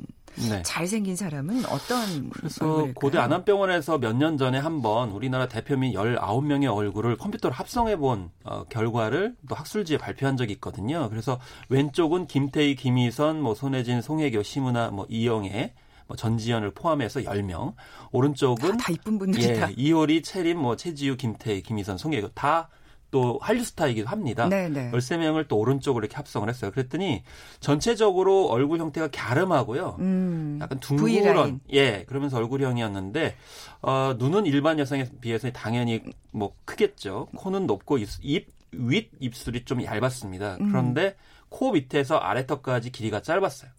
네. 0.49 0.61
잘생긴 0.63 1.15
사람은 1.15 1.65
어떤 1.67 2.29
그래서 2.31 2.65
얼굴일까요? 2.65 2.93
고대 2.95 3.17
안암병원에서 3.19 3.99
몇 3.99 4.15
년 4.15 4.37
전에 4.37 4.57
한번 4.57 5.11
우리나라 5.11 5.47
대표 5.47 5.75
미인 5.75 5.93
19명의 5.93 6.73
얼굴을 6.73 7.17
컴퓨터로 7.17 7.53
합성해 7.53 7.97
본 7.97 8.31
어, 8.43 8.63
결과를 8.65 9.35
또 9.47 9.55
학술지에 9.55 9.97
발표한 9.97 10.35
적이 10.37 10.53
있거든요. 10.53 11.09
그래서 11.09 11.39
왼쪽은 11.69 12.27
김태희, 12.27 12.75
김희선, 12.75 13.41
뭐 13.41 13.53
손예진, 13.55 14.01
송혜교, 14.01 14.43
심은하, 14.43 14.89
뭐 14.89 15.05
이영애, 15.09 15.73
뭐 16.07 16.15
전지현을 16.15 16.71
포함해서 16.71 17.21
10명. 17.21 17.73
오른쪽은 18.11 18.73
아, 18.73 18.77
다 18.77 18.91
이쁜 18.91 19.17
분들이다. 19.17 19.69
예, 19.69 19.73
이효리, 19.75 20.21
채림, 20.21 20.57
뭐 20.59 20.75
최지우, 20.75 21.17
김태희, 21.17 21.61
김희선, 21.63 21.97
송혜교 21.97 22.29
다또 22.29 23.39
한류 23.41 23.63
스타이기도 23.63 24.07
합니다. 24.07 24.47
네, 24.47 24.69
네. 24.69 24.91
13명을 24.91 25.47
또 25.47 25.57
오른쪽으로 25.57 26.03
이렇게 26.05 26.15
합성을 26.15 26.47
했어요. 26.47 26.71
그랬더니 26.71 27.23
전체적으로 27.59 28.47
얼굴 28.47 28.79
형태가 28.79 29.09
갸름하고요. 29.11 29.97
음. 29.99 30.59
약간 30.61 30.79
V라인. 30.79 31.23
둥그런 31.23 31.59
예 31.73 32.03
그러면서 32.05 32.37
얼굴형이었는데 32.37 33.35
어, 33.81 34.15
눈은 34.17 34.45
일반 34.45 34.79
여성에 34.79 35.09
비해서 35.21 35.51
당연히 35.51 36.01
뭐 36.31 36.53
크겠죠 36.65 37.27
코는 37.35 37.65
높고 37.67 37.97
입 38.21 38.55
윗 38.77 39.09
입술이 39.19 39.65
좀 39.65 39.83
얇았습니다 39.83 40.57
음. 40.59 40.69
그런데 40.69 41.15
코 41.49 41.71
밑에서 41.71 42.17
아래턱까지 42.17 42.91
길이가 42.91 43.21
짧았어요 43.21 43.71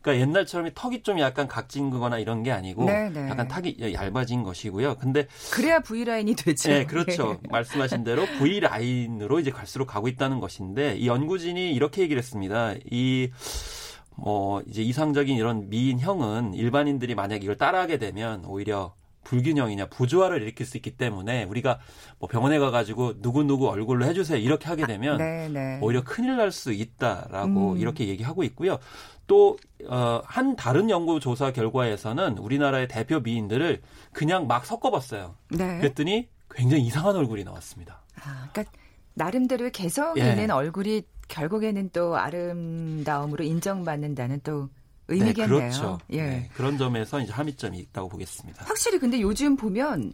그러니까 0.00 0.26
옛날처럼 0.26 0.70
턱이 0.74 1.02
좀 1.02 1.18
약간 1.18 1.48
각진 1.48 1.90
거나 1.90 2.18
이런 2.18 2.42
게 2.42 2.52
아니고 2.52 2.84
네, 2.84 3.10
네. 3.10 3.28
약간 3.28 3.48
턱이 3.48 3.78
얇아진 3.92 4.42
것이고요 4.42 4.96
근데 4.96 5.26
그래야 5.50 5.80
V 5.80 6.04
라인이 6.04 6.34
되죠. 6.34 6.68
네, 6.68 6.84
그렇죠. 6.86 7.38
말씀하신 7.50 8.04
대로 8.04 8.24
V 8.38 8.60
라인으로 8.60 9.40
이제 9.40 9.50
갈수록 9.50 9.86
가고 9.86 10.08
있다는 10.08 10.40
것인데 10.40 10.96
이 10.96 11.06
연구진이 11.06 11.72
이렇게 11.72 12.02
얘기를 12.02 12.18
했습니다. 12.18 12.74
이뭐 12.90 14.62
이제 14.66 14.82
이상적인 14.82 15.36
이런 15.36 15.68
미인형은 15.68 16.54
일반인들이 16.54 17.14
만약 17.14 17.42
이걸 17.42 17.56
따라하게 17.56 17.98
되면 17.98 18.44
오히려 18.44 18.94
불균형이냐 19.28 19.86
부조화를 19.90 20.42
일으킬 20.42 20.64
수 20.64 20.78
있기 20.78 20.92
때문에 20.96 21.44
우리가 21.44 21.78
뭐 22.18 22.28
병원에 22.28 22.58
가가지고 22.58 23.20
누구 23.20 23.44
누구 23.44 23.68
얼굴로 23.68 24.06
해주세요 24.06 24.38
이렇게 24.38 24.66
하게 24.68 24.86
되면 24.86 25.18
네, 25.18 25.48
네. 25.48 25.78
오히려 25.82 26.02
큰일 26.02 26.36
날 26.36 26.48
수 26.48 26.72
있다라고 26.72 27.72
음. 27.72 27.76
이렇게 27.76 28.08
얘기하고 28.08 28.42
있고요. 28.44 28.78
또, 29.26 29.58
어, 29.86 30.22
한 30.24 30.56
다른 30.56 30.88
연구 30.88 31.20
조사 31.20 31.52
결과에서는 31.52 32.38
우리나라의 32.38 32.88
대표 32.88 33.20
미인들을 33.20 33.82
그냥 34.14 34.46
막 34.46 34.64
섞어봤어요. 34.64 35.34
네. 35.50 35.78
그랬더니 35.78 36.28
굉장히 36.50 36.84
이상한 36.84 37.14
얼굴이 37.16 37.44
나왔습니다. 37.44 38.00
아, 38.24 38.48
그러니까 38.50 38.72
나름대로의 39.12 39.72
개성 39.72 40.14
예. 40.18 40.30
있는 40.30 40.50
얼굴이 40.50 41.02
결국에는 41.28 41.90
또 41.92 42.16
아름다움으로 42.16 43.44
인정받는다는 43.44 44.40
또 44.42 44.62
네, 44.62 44.77
의미겠네요. 45.08 45.58
그렇죠. 45.58 45.98
예. 46.10 46.22
네, 46.22 46.50
그런 46.54 46.78
점에서 46.78 47.20
이제 47.20 47.32
함의점이 47.32 47.78
있다고 47.78 48.08
보겠습니다. 48.08 48.64
확실히 48.66 48.98
근데 48.98 49.20
요즘 49.20 49.56
보면 49.56 50.12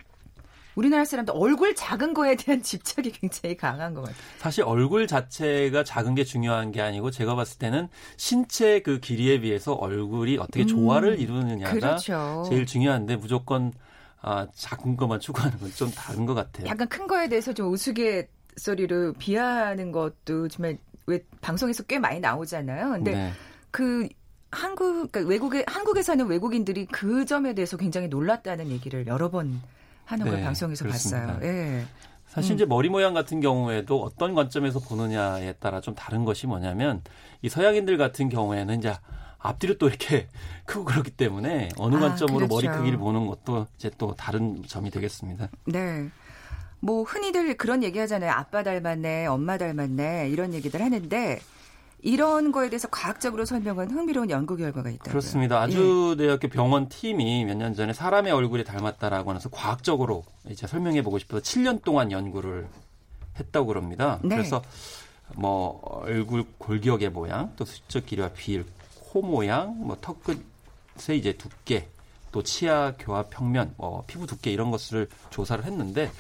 우리나라 0.77 1.05
사람들 1.05 1.35
얼굴 1.37 1.75
작은 1.75 2.15
거에 2.15 2.35
대한 2.37 2.61
집착이 2.63 3.11
굉장히 3.13 3.57
강한 3.57 3.95
것 3.95 4.03
같아요. 4.03 4.17
사실 4.39 4.65
얼굴 4.65 5.07
자체가 5.07 5.85
작은 5.85 6.15
게 6.15 6.25
중요한 6.25 6.73
게 6.73 6.81
아니고 6.81 7.11
제가 7.11 7.35
봤을 7.37 7.59
때는 7.59 7.89
신체 8.17 8.81
그 8.81 8.99
길이에 9.01 9.41
비해서 9.41 9.73
얼굴이 9.75 10.39
어떻게 10.39 10.63
음, 10.63 10.67
조화를 10.67 11.21
이루느냐가 11.21 11.73
그렇죠. 11.75 12.45
제일 12.49 12.67
중요한데 12.67 13.17
무조건 13.17 13.73
아, 14.21 14.47
작은 14.55 14.97
것만 14.97 15.21
추구하는 15.21 15.59
건 15.59 15.71
좀 15.75 15.91
다른 15.91 16.25
것 16.27 16.35
같아요. 16.35 16.67
약간 16.67 16.89
큰 16.89 17.07
거에 17.07 17.29
대해서 17.29 17.53
좀 17.53 17.73
우스갯소리로 17.73 19.13
비하하는 19.15 19.93
것도 19.93 20.49
정말 20.49 20.79
왜 21.07 21.23
방송에서 21.41 21.83
꽤 21.85 21.99
많이 21.99 22.19
나오잖아요. 22.21 22.91
근데 22.91 23.13
네. 23.13 23.33
그 23.71 24.09
한국 24.55 25.11
그러니까 25.13 25.21
외국에 25.31 25.65
한국에 25.67 26.03
사는 26.03 26.25
외국인들이 26.27 26.87
그 26.87 27.25
점에 27.25 27.55
대해서 27.55 27.77
굉장히 27.77 28.09
놀랐다는 28.09 28.69
얘기를 28.71 29.07
여러 29.07 29.31
번 29.31 29.61
하는 30.05 30.27
걸 30.27 30.37
네, 30.37 30.45
방송에서 30.45 30.85
그렇습니다. 30.85 31.35
봤어요. 31.35 31.49
예. 31.49 31.85
사실 32.29 32.53
음. 32.53 32.55
이제 32.55 32.65
머리 32.65 32.89
모양 32.89 33.15
같은 33.15 33.41
경우에도 33.41 34.03
어떤 34.03 34.35
관점에서 34.35 34.81
보느냐에 34.81 35.55
따라 35.55 35.81
좀 35.81 35.95
다른 35.95 36.25
것이 36.25 36.47
뭐냐면 36.47 37.03
이 37.43 37.49
서양인들 37.49 37.97
같은 37.97 38.29
경우에는 38.29 38.79
이제 38.79 38.95
앞뒤로 39.39 39.77
또 39.79 39.89
이렇게 39.89 40.27
크고 40.65 40.85
그렇기 40.85 41.11
때문에 41.11 41.69
어느 41.77 41.97
아, 41.97 42.01
관점으로 42.01 42.47
머리 42.47 42.67
그렇죠. 42.67 42.81
크기를 42.81 42.99
보는 42.99 43.27
것도 43.27 43.67
이제 43.77 43.91
또 43.99 44.15
다른 44.15 44.63
점이 44.67 44.91
되겠습니다. 44.91 45.49
네. 45.67 46.09
뭐 46.81 47.03
흔히들 47.03 47.57
그런 47.57 47.83
얘기 47.83 47.99
하잖아요. 47.99 48.31
아빠 48.33 48.63
닮았네, 48.63 49.27
엄마 49.27 49.57
닮았네 49.57 50.29
이런 50.29 50.53
얘기들 50.53 50.83
하는데 50.83 51.41
이런 52.05 52.53
거에 52.53 52.69
대해서 52.69 52.87
과학적으로 52.89 53.47
설명한 53.47 53.91
흥미로운 53.91 54.29
연구 54.29 54.57
결과가 54.57 54.91
있다고요. 54.91 55.11
그렇습니다. 55.11 55.61
아주대학교 55.63 56.49
병원 56.49 56.89
팀이 56.91 57.47
몇 57.47 57.55
년 57.57 57.75
전에 57.75 57.95
사람의 57.95 58.31
얼굴이 58.31 58.63
닮았다라고 58.65 59.31
하면서 59.31 59.49
과학적으로 59.49 60.23
이제 60.51 60.67
설명해 60.67 61.03
보고 61.03 61.19
싶어서 61.19 61.43
7년 61.43 61.83
동안 61.83 62.13
연구를 62.13 62.69
했다고 63.39 63.67
그럽니다. 63.69 64.19
네. 64.23 64.37
그래서 64.37 64.63
뭐 65.35 65.81
얼굴 66.05 66.45
골격의 66.59 67.09
모양, 67.11 67.53
또 67.57 67.65
수적 67.65 68.05
길이와 68.05 68.29
비율, 68.35 68.67
코 69.01 69.23
모양, 69.23 69.75
뭐 69.79 69.97
턱끝의 69.99 71.17
이제 71.19 71.33
두께, 71.33 71.89
또 72.35 72.43
치아 72.43 72.95
교합 72.99 73.31
평면, 73.31 73.75
뭐 73.77 74.03
피부 74.09 74.27
두께 74.27 74.51
이런 74.51 74.73
것을 74.73 75.07
조사를 75.31 75.65
했는데 75.65 76.11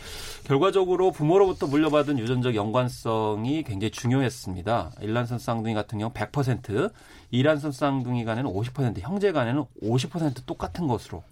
결과적으로 0.44 1.10
부모로부터 1.10 1.66
물려받은 1.66 2.20
유전적 2.20 2.54
연관성이 2.54 3.64
굉장히 3.64 3.90
중요했습니다. 3.90 4.92
일란선 5.00 5.40
쌍둥이 5.40 5.74
같은 5.74 5.98
경우 5.98 6.12
100%, 6.12 6.92
이란선 7.32 7.72
쌍둥이 7.72 8.24
간에는 8.24 8.48
50%, 8.48 9.00
형제 9.00 9.32
간에는 9.32 9.64
50% 9.82 10.46
똑같은 10.46 10.86
것으로 10.86 11.24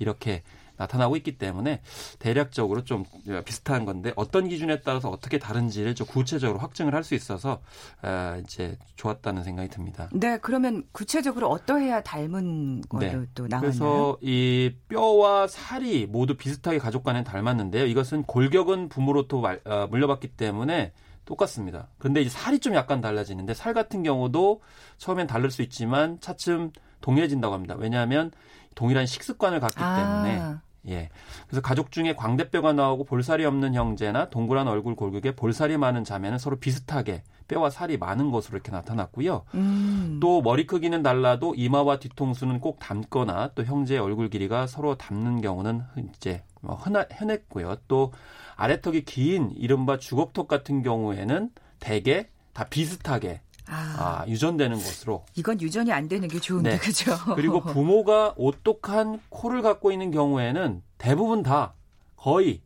이렇게 0.00 0.42
나타나고 0.76 1.16
있기 1.16 1.38
때문에 1.38 1.80
대략적으로 2.18 2.84
좀 2.84 3.04
비슷한 3.44 3.84
건데 3.84 4.12
어떤 4.16 4.48
기준에 4.48 4.80
따라서 4.80 5.08
어떻게 5.10 5.38
다른지를 5.38 5.94
좀 5.94 6.06
구체적으로 6.06 6.58
확증을 6.58 6.94
할 6.94 7.02
수 7.06 7.14
있어서 7.14 7.60
아, 8.02 8.36
이제 8.42 8.76
좋았다는 8.96 9.44
생각이 9.44 9.68
듭니다. 9.68 10.08
네, 10.12 10.38
그러면 10.42 10.82
구체적으로 10.92 11.48
어떠해야 11.50 12.02
닮은 12.02 12.82
걸로 12.88 13.06
네. 13.06 13.26
또 13.34 13.46
나왔나요? 13.46 13.60
그래서 13.60 14.18
이 14.20 14.74
뼈와 14.88 15.46
살이 15.46 16.06
모두 16.06 16.36
비슷하게 16.36 16.78
가족 16.78 17.04
간에 17.04 17.22
닮았는데요. 17.22 17.86
이것은 17.86 18.24
골격은 18.24 18.88
부모로부터 18.88 19.40
말- 19.40 19.60
어, 19.64 19.86
물려받기 19.88 20.28
때문에 20.36 20.92
똑같습니다. 21.24 21.88
근데 21.98 22.20
이제 22.22 22.30
살이 22.30 22.58
좀 22.60 22.74
약간 22.74 23.00
달라지는데 23.00 23.54
살 23.54 23.72
같은 23.74 24.02
경우도 24.02 24.62
처음엔 24.98 25.26
다를 25.26 25.50
수 25.50 25.62
있지만 25.62 26.18
차츰 26.20 26.70
동일해진다고 27.00 27.54
합니다. 27.54 27.74
왜냐하면 27.78 28.30
동일한 28.74 29.06
식습관을 29.06 29.60
갖기 29.60 29.76
때문에 29.76 30.38
아, 30.40 30.60
예. 30.88 31.08
그래서 31.46 31.60
가족 31.60 31.90
중에 31.90 32.14
광대뼈가 32.14 32.72
나오고 32.72 33.04
볼살이 33.04 33.44
없는 33.44 33.74
형제나 33.74 34.30
동그란 34.30 34.68
얼굴 34.68 34.94
골격에 34.94 35.34
볼살이 35.34 35.76
많은 35.76 36.04
자매는 36.04 36.38
서로 36.38 36.56
비슷하게 36.56 37.22
뼈와 37.48 37.70
살이 37.70 37.96
많은 37.96 38.30
것으로 38.30 38.56
이렇게 38.56 38.72
나타났고요. 38.72 39.44
음. 39.54 40.18
또 40.20 40.42
머리 40.42 40.66
크기는 40.66 41.02
달라도 41.02 41.54
이마와 41.54 41.98
뒤통수는 41.98 42.60
꼭 42.60 42.78
닮거나 42.78 43.52
또 43.54 43.64
형제의 43.64 44.00
얼굴 44.00 44.28
길이가 44.30 44.66
서로 44.66 44.96
닮는 44.96 45.40
경우는 45.40 45.82
이제 46.14 46.42
뭐 46.60 46.74
흔하, 46.74 47.06
흔했고요. 47.10 47.76
또 47.88 48.12
아래턱이 48.56 49.04
긴 49.04 49.52
이른바 49.54 49.98
주걱턱 49.98 50.48
같은 50.48 50.82
경우에는 50.82 51.50
대개 51.78 52.28
다 52.52 52.64
비슷하게 52.64 53.42
아, 53.68 54.22
아, 54.22 54.28
유전되는 54.28 54.76
것으로 54.76 55.24
이건 55.34 55.60
유전이 55.60 55.92
안 55.92 56.08
되는 56.08 56.28
게 56.28 56.38
좋은데 56.38 56.70
네. 56.72 56.78
그죠? 56.78 57.16
그리고 57.34 57.60
부모가 57.64 58.34
오똑한 58.36 59.20
코를 59.28 59.62
갖고 59.62 59.92
있는 59.92 60.10
경우에는 60.10 60.82
대부분 60.98 61.42
다 61.42 61.74
거의 62.16 62.60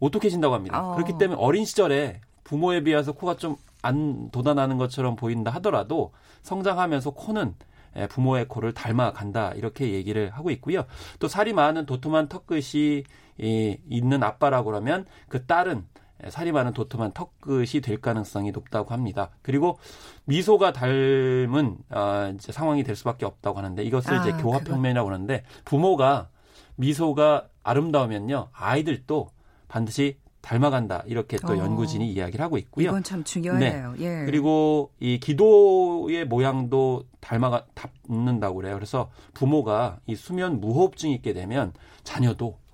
오똑해진다고 0.00 0.54
합니다. 0.54 0.82
어. 0.82 0.94
그렇기 0.94 1.18
때문에 1.18 1.40
어린 1.40 1.64
시절에 1.64 2.20
부모에 2.44 2.82
비해서 2.82 3.12
코가 3.12 3.36
좀 3.36 3.56
안 3.82 4.30
돋아나는 4.30 4.78
것처럼 4.78 5.16
보인다 5.16 5.50
하더라도 5.52 6.12
성장하면서 6.42 7.12
코는 7.12 7.54
예, 7.96 8.06
부모의 8.06 8.46
코를 8.46 8.72
닮아간다 8.72 9.52
이렇게 9.54 9.92
얘기를 9.92 10.30
하고 10.30 10.50
있고요. 10.52 10.84
또 11.18 11.26
살이 11.26 11.52
많은 11.52 11.86
도톰한 11.86 12.28
턱끝이 12.28 13.02
이, 13.38 13.78
있는 13.88 14.22
아빠라고 14.22 14.66
그러면 14.66 15.06
그 15.28 15.44
딸은 15.46 15.78
예, 15.78 15.99
살이 16.28 16.52
많은 16.52 16.72
도톰한 16.72 17.12
턱끝이 17.12 17.80
될 17.82 18.00
가능성이 18.00 18.52
높다고 18.52 18.92
합니다. 18.92 19.30
그리고 19.42 19.78
미소가 20.24 20.72
닮은 20.72 21.78
아, 21.90 22.32
이제 22.34 22.52
상황이 22.52 22.82
될 22.84 22.96
수밖에 22.96 23.26
없다고 23.26 23.58
하는데 23.58 23.82
이것을 23.82 24.20
이제 24.20 24.32
아, 24.32 24.36
교합평면이라고 24.36 25.06
그러는데 25.06 25.44
부모가 25.64 26.28
미소가 26.76 27.48
아름다우면요 27.62 28.48
아이들도 28.52 29.28
반드시 29.68 30.18
닮아간다 30.40 31.04
이렇게 31.06 31.36
또 31.36 31.52
어. 31.52 31.58
연구진이 31.58 32.10
이야기를 32.12 32.42
하고 32.42 32.56
있고요. 32.58 32.88
이건 32.88 33.02
참 33.02 33.22
중요해요. 33.24 33.94
예. 33.98 34.24
그리고 34.24 34.90
이 34.98 35.20
기도의 35.20 36.24
모양도 36.26 37.04
닮아가 37.20 37.66
닮는다고 37.74 38.56
그래요. 38.56 38.74
그래서 38.74 39.10
부모가 39.34 39.98
이 40.06 40.16
수면 40.16 40.60
무호흡증이 40.60 41.14
있게 41.14 41.32
되면 41.34 41.72
자녀도 42.04 42.56
예, 42.56 42.69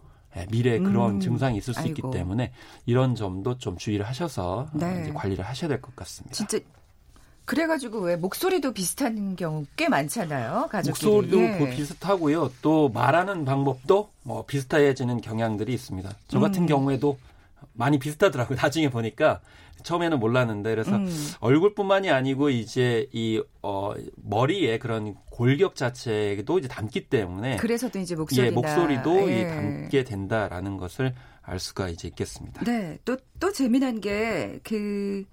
미래에 0.51 0.79
그런 0.81 1.13
음, 1.17 1.21
증상이 1.21 1.57
있을 1.59 1.73
수 1.73 1.81
아이고. 1.81 1.91
있기 1.91 2.03
때문에 2.13 2.53
이런 2.85 3.15
점도 3.15 3.57
좀 3.59 3.77
주의를 3.79 4.07
하셔서 4.07 4.59
어, 4.59 4.71
네. 4.75 5.11
관리를 5.15 5.45
하셔야 5.45 5.69
될 5.69 5.81
것 5.81 5.95
같습니다. 5.97 6.35
진짜 6.35 6.59
그래가지고 7.45 8.01
왜 8.01 8.17
목소리도 8.17 8.73
비슷한 8.73 9.37
경우 9.37 9.65
꽤 9.77 9.89
많잖아요. 9.89 10.69
가족끼리. 10.71 11.07
목소리도 11.13 11.43
예. 11.43 11.59
그 11.59 11.71
비슷하고요. 11.77 12.51
또 12.61 12.89
말하는 12.89 13.45
방법도 13.45 14.11
뭐 14.25 14.45
비슷해지는 14.45 15.21
경향들이 15.21 15.73
있습니다. 15.73 16.11
저 16.27 16.41
같은 16.41 16.63
음. 16.63 16.67
경우에도 16.67 17.19
많이 17.73 17.99
비슷하더라고요. 18.01 18.59
나중에 18.61 18.91
보니까 18.91 19.41
처음에는 19.87 20.19
몰랐는데 20.19 20.71
그래서 20.71 20.97
음. 20.97 21.09
얼굴뿐만이 21.39 22.11
아니고 22.11 22.51
이제 22.51 23.09
이 23.13 23.41
어, 23.63 23.95
머리에 24.17 24.79
그런 24.79 25.15
골격 25.31 25.77
자체도 25.77 26.59
이제 26.59 26.67
닮기 26.67 27.09
때문에 27.09 27.57
그래서도 27.57 28.01
이제 28.01 28.17
목소리나 28.17 28.49
예, 28.49 28.51
목소리도 28.51 29.31
예. 29.31 29.41
이 29.41 29.45
닮게 29.45 30.05
된다라는 30.05 30.77
것을 30.77 31.15
알 31.43 31.61
수가 31.61 31.89
이제 31.89 32.09
있겠습니다. 32.09 32.65
네, 32.65 32.99
또, 33.05 33.17
또 33.39 33.53
재미난 33.53 34.01
게, 34.01 34.59
그, 34.65 35.25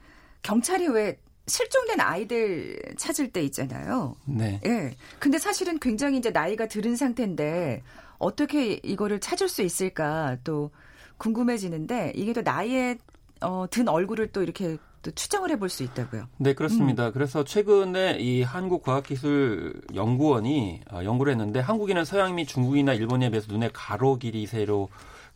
경찰이 0.44 0.88
왜 0.90 1.18
실종된 1.48 2.00
아이들 2.00 2.80
찾을 2.98 3.32
때 3.32 3.42
있잖아요. 3.42 4.16
네. 4.26 4.62
예. 4.64 4.96
근데 5.18 5.40
사실은 5.40 5.80
굉장히 5.80 6.20
이제 6.20 6.30
나이가 6.30 6.68
들은 6.68 6.96
상태인데, 6.96 7.82
어떻게 8.20 8.80
이거를 8.84 9.20
찾을 9.20 9.50
수 9.50 9.64
있을까 9.64 10.38
또 10.44 10.70
궁금해지는데, 11.18 12.14
이게 12.16 12.32
또 12.34 12.44
나이에, 12.44 12.98
어, 13.44 13.66
든 13.70 13.88
얼굴을 13.88 14.28
또 14.28 14.42
이렇게 14.42 14.78
또 15.04 15.12
추정을 15.12 15.52
해볼 15.52 15.70
수 15.70 15.84
있다고요. 15.84 16.28
네, 16.38 16.54
그렇습니다. 16.54 17.08
음. 17.08 17.12
그래서 17.14 17.44
최근에 17.44 18.18
이 18.20 18.42
한국과학기술연구원이 18.42 20.82
어, 20.92 21.02
연구를 21.04 21.34
했는데 21.34 21.60
한국인은 21.60 22.06
서양 22.06 22.34
및 22.36 22.46
중국이나 22.46 22.94
일본에 22.94 23.30
비해서 23.30 23.52
눈의 23.52 23.72
가로 23.74 24.18
길이 24.18 24.48
세로 24.48 24.88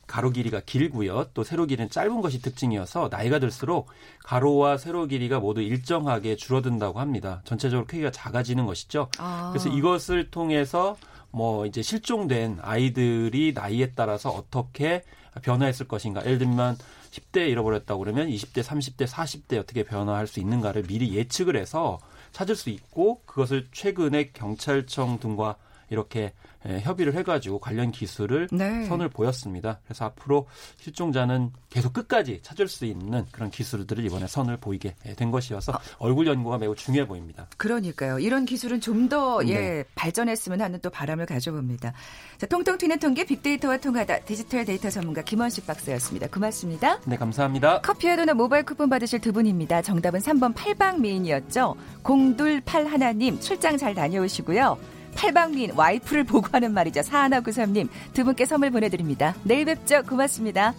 가로 0.08 0.32
길이가 0.32 0.62
길고요. 0.62 1.28
또 1.34 1.44
세로 1.44 1.66
길이는 1.66 1.90
짧은 1.90 2.22
것이 2.22 2.42
특징이어서 2.42 3.10
나이가 3.12 3.40
들수록 3.40 3.90
가로와 4.24 4.78
세로 4.78 5.06
길이가 5.06 5.40
모두 5.40 5.62
일정하게 5.62 6.38
줄어든다고 6.38 7.00
합니다. 7.00 7.42
전체적으로 7.44 7.86
크기가 7.86 8.10
작아지는 8.10 8.66
것이죠. 8.66 9.10
아. 9.18 9.52
그래서 9.52 9.70
이것을 9.70 10.32
통해서 10.32 10.98
뭐 11.30 11.66
이제 11.66 11.82
실종된 11.82 12.60
아이들이 12.62 13.54
나이에 13.54 13.92
따라서 13.96 14.30
어떻게 14.30 15.04
변화했을 15.42 15.88
것인가. 15.88 16.26
예를 16.26 16.40
들면 16.40 16.78
10대 17.12 17.50
잃어버렸다고 17.50 18.00
그러면 18.00 18.28
20대, 18.30 18.64
30대, 18.64 19.08
40대 19.08 19.60
어떻게 19.60 19.84
변화할 19.84 20.26
수 20.28 20.40
있는가를 20.40 20.84
미리 20.84 21.16
예측을 21.16 21.56
해서 21.58 22.00
찾을 22.32 22.56
수 22.56 22.70
있고 22.70 23.22
그것을 23.26 23.68
최근에 23.72 24.32
경찰청 24.34 25.20
등과 25.20 25.58
이렇게 25.90 26.34
에, 26.66 26.80
협의를 26.82 27.14
해가지고 27.16 27.60
관련 27.60 27.92
기술을 27.92 28.50
네. 28.52 28.86
선을 28.86 29.10
보였습니다. 29.10 29.80
그래서 29.86 30.06
앞으로 30.06 30.48
실종자는 30.78 31.52
계속 31.70 31.94
끝까지 31.94 32.42
찾을 32.42 32.68
수 32.68 32.86
있는 32.86 33.26
그런 33.32 33.50
기술들을 33.50 34.04
이번에 34.06 34.28
선을 34.28 34.58
보이게 34.58 34.96
된 35.16 35.32
것이어서 35.32 35.74
아. 35.74 35.80
얼굴 36.00 36.28
연구가 36.28 36.58
매우 36.58 36.76
중요해 36.76 37.08
보입니다. 37.08 37.48
그러니까요. 37.58 38.20
이런 38.20 38.46
기술은 38.46 38.82
좀더 38.82 39.42
예, 39.48 39.60
네. 39.60 39.84
발전했으면 39.96 40.62
하는 40.62 40.80
또 40.82 40.90
바람을 40.90 41.26
가져봅니다. 41.26 41.94
자, 42.38 42.48
통통 42.48 42.78
튀는 42.78 43.00
통계 43.00 43.26
빅데이터와 43.26 43.78
통하다 43.78 44.20
디지털 44.22 44.66
데이터 44.66 44.90
전문가 44.90 45.22
김원식 45.22 45.68
박사였습니다. 45.68 46.28
고맙습니다. 46.28 47.00
네, 47.06 47.16
감사합니다. 47.16 47.82
커피와 47.82 48.16
도넛 48.16 48.36
모바일 48.36 48.64
쿠폰 48.64 48.90
받으실 48.90 49.20
두 49.20 49.32
분입니다. 49.32 49.82
정답은 49.82 50.20
3번 50.20 50.54
팔방미인이었죠. 50.56 51.76
0281님 52.04 53.42
출장 53.42 53.78
잘 53.78 53.94
다녀오시고요. 53.94 54.78
팔방미인 55.18 55.72
와이프를 55.72 56.24
보고 56.24 56.48
하는 56.52 56.74
말이죠. 56.74 57.02
4193님 57.02 57.90
두 58.14 58.24
분께 58.24 58.46
선물 58.46 58.72
보내드립니다. 58.72 59.36
내일 59.44 59.66
뵙죠. 59.66 60.04
고맙습니다. 60.04 60.74